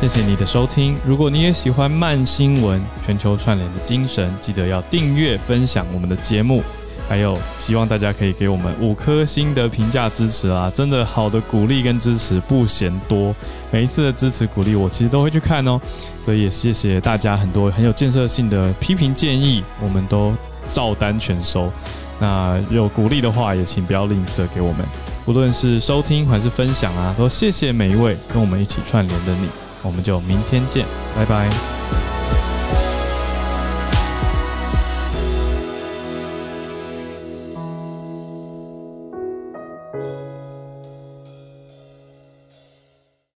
[0.01, 0.97] 谢谢你的收听。
[1.05, 6.63] 如果你也喜欢慢新闻全球串联的精神，记得要订阅分享我们的节目。
[7.10, 10.70] 还有，希望大家可以给我们五颗星的评价支持啊！
[10.74, 13.34] 真的好的鼓励跟支持不嫌多，
[13.72, 15.80] 每一次的支持鼓励我其实都会去看哦。
[16.26, 20.34] 所以也谢谢大家很多很有建设性的批评建议，我们都
[20.70, 21.72] 照单全收。
[22.20, 24.86] 那有鼓励的话，也请不要吝啬给我们，
[25.26, 29.47] 无论是收听还是分享啊，都谢谢每一位跟我们一起串联的你。
[29.84, 30.86] 我们就明天见，
[31.16, 32.07] 拜拜。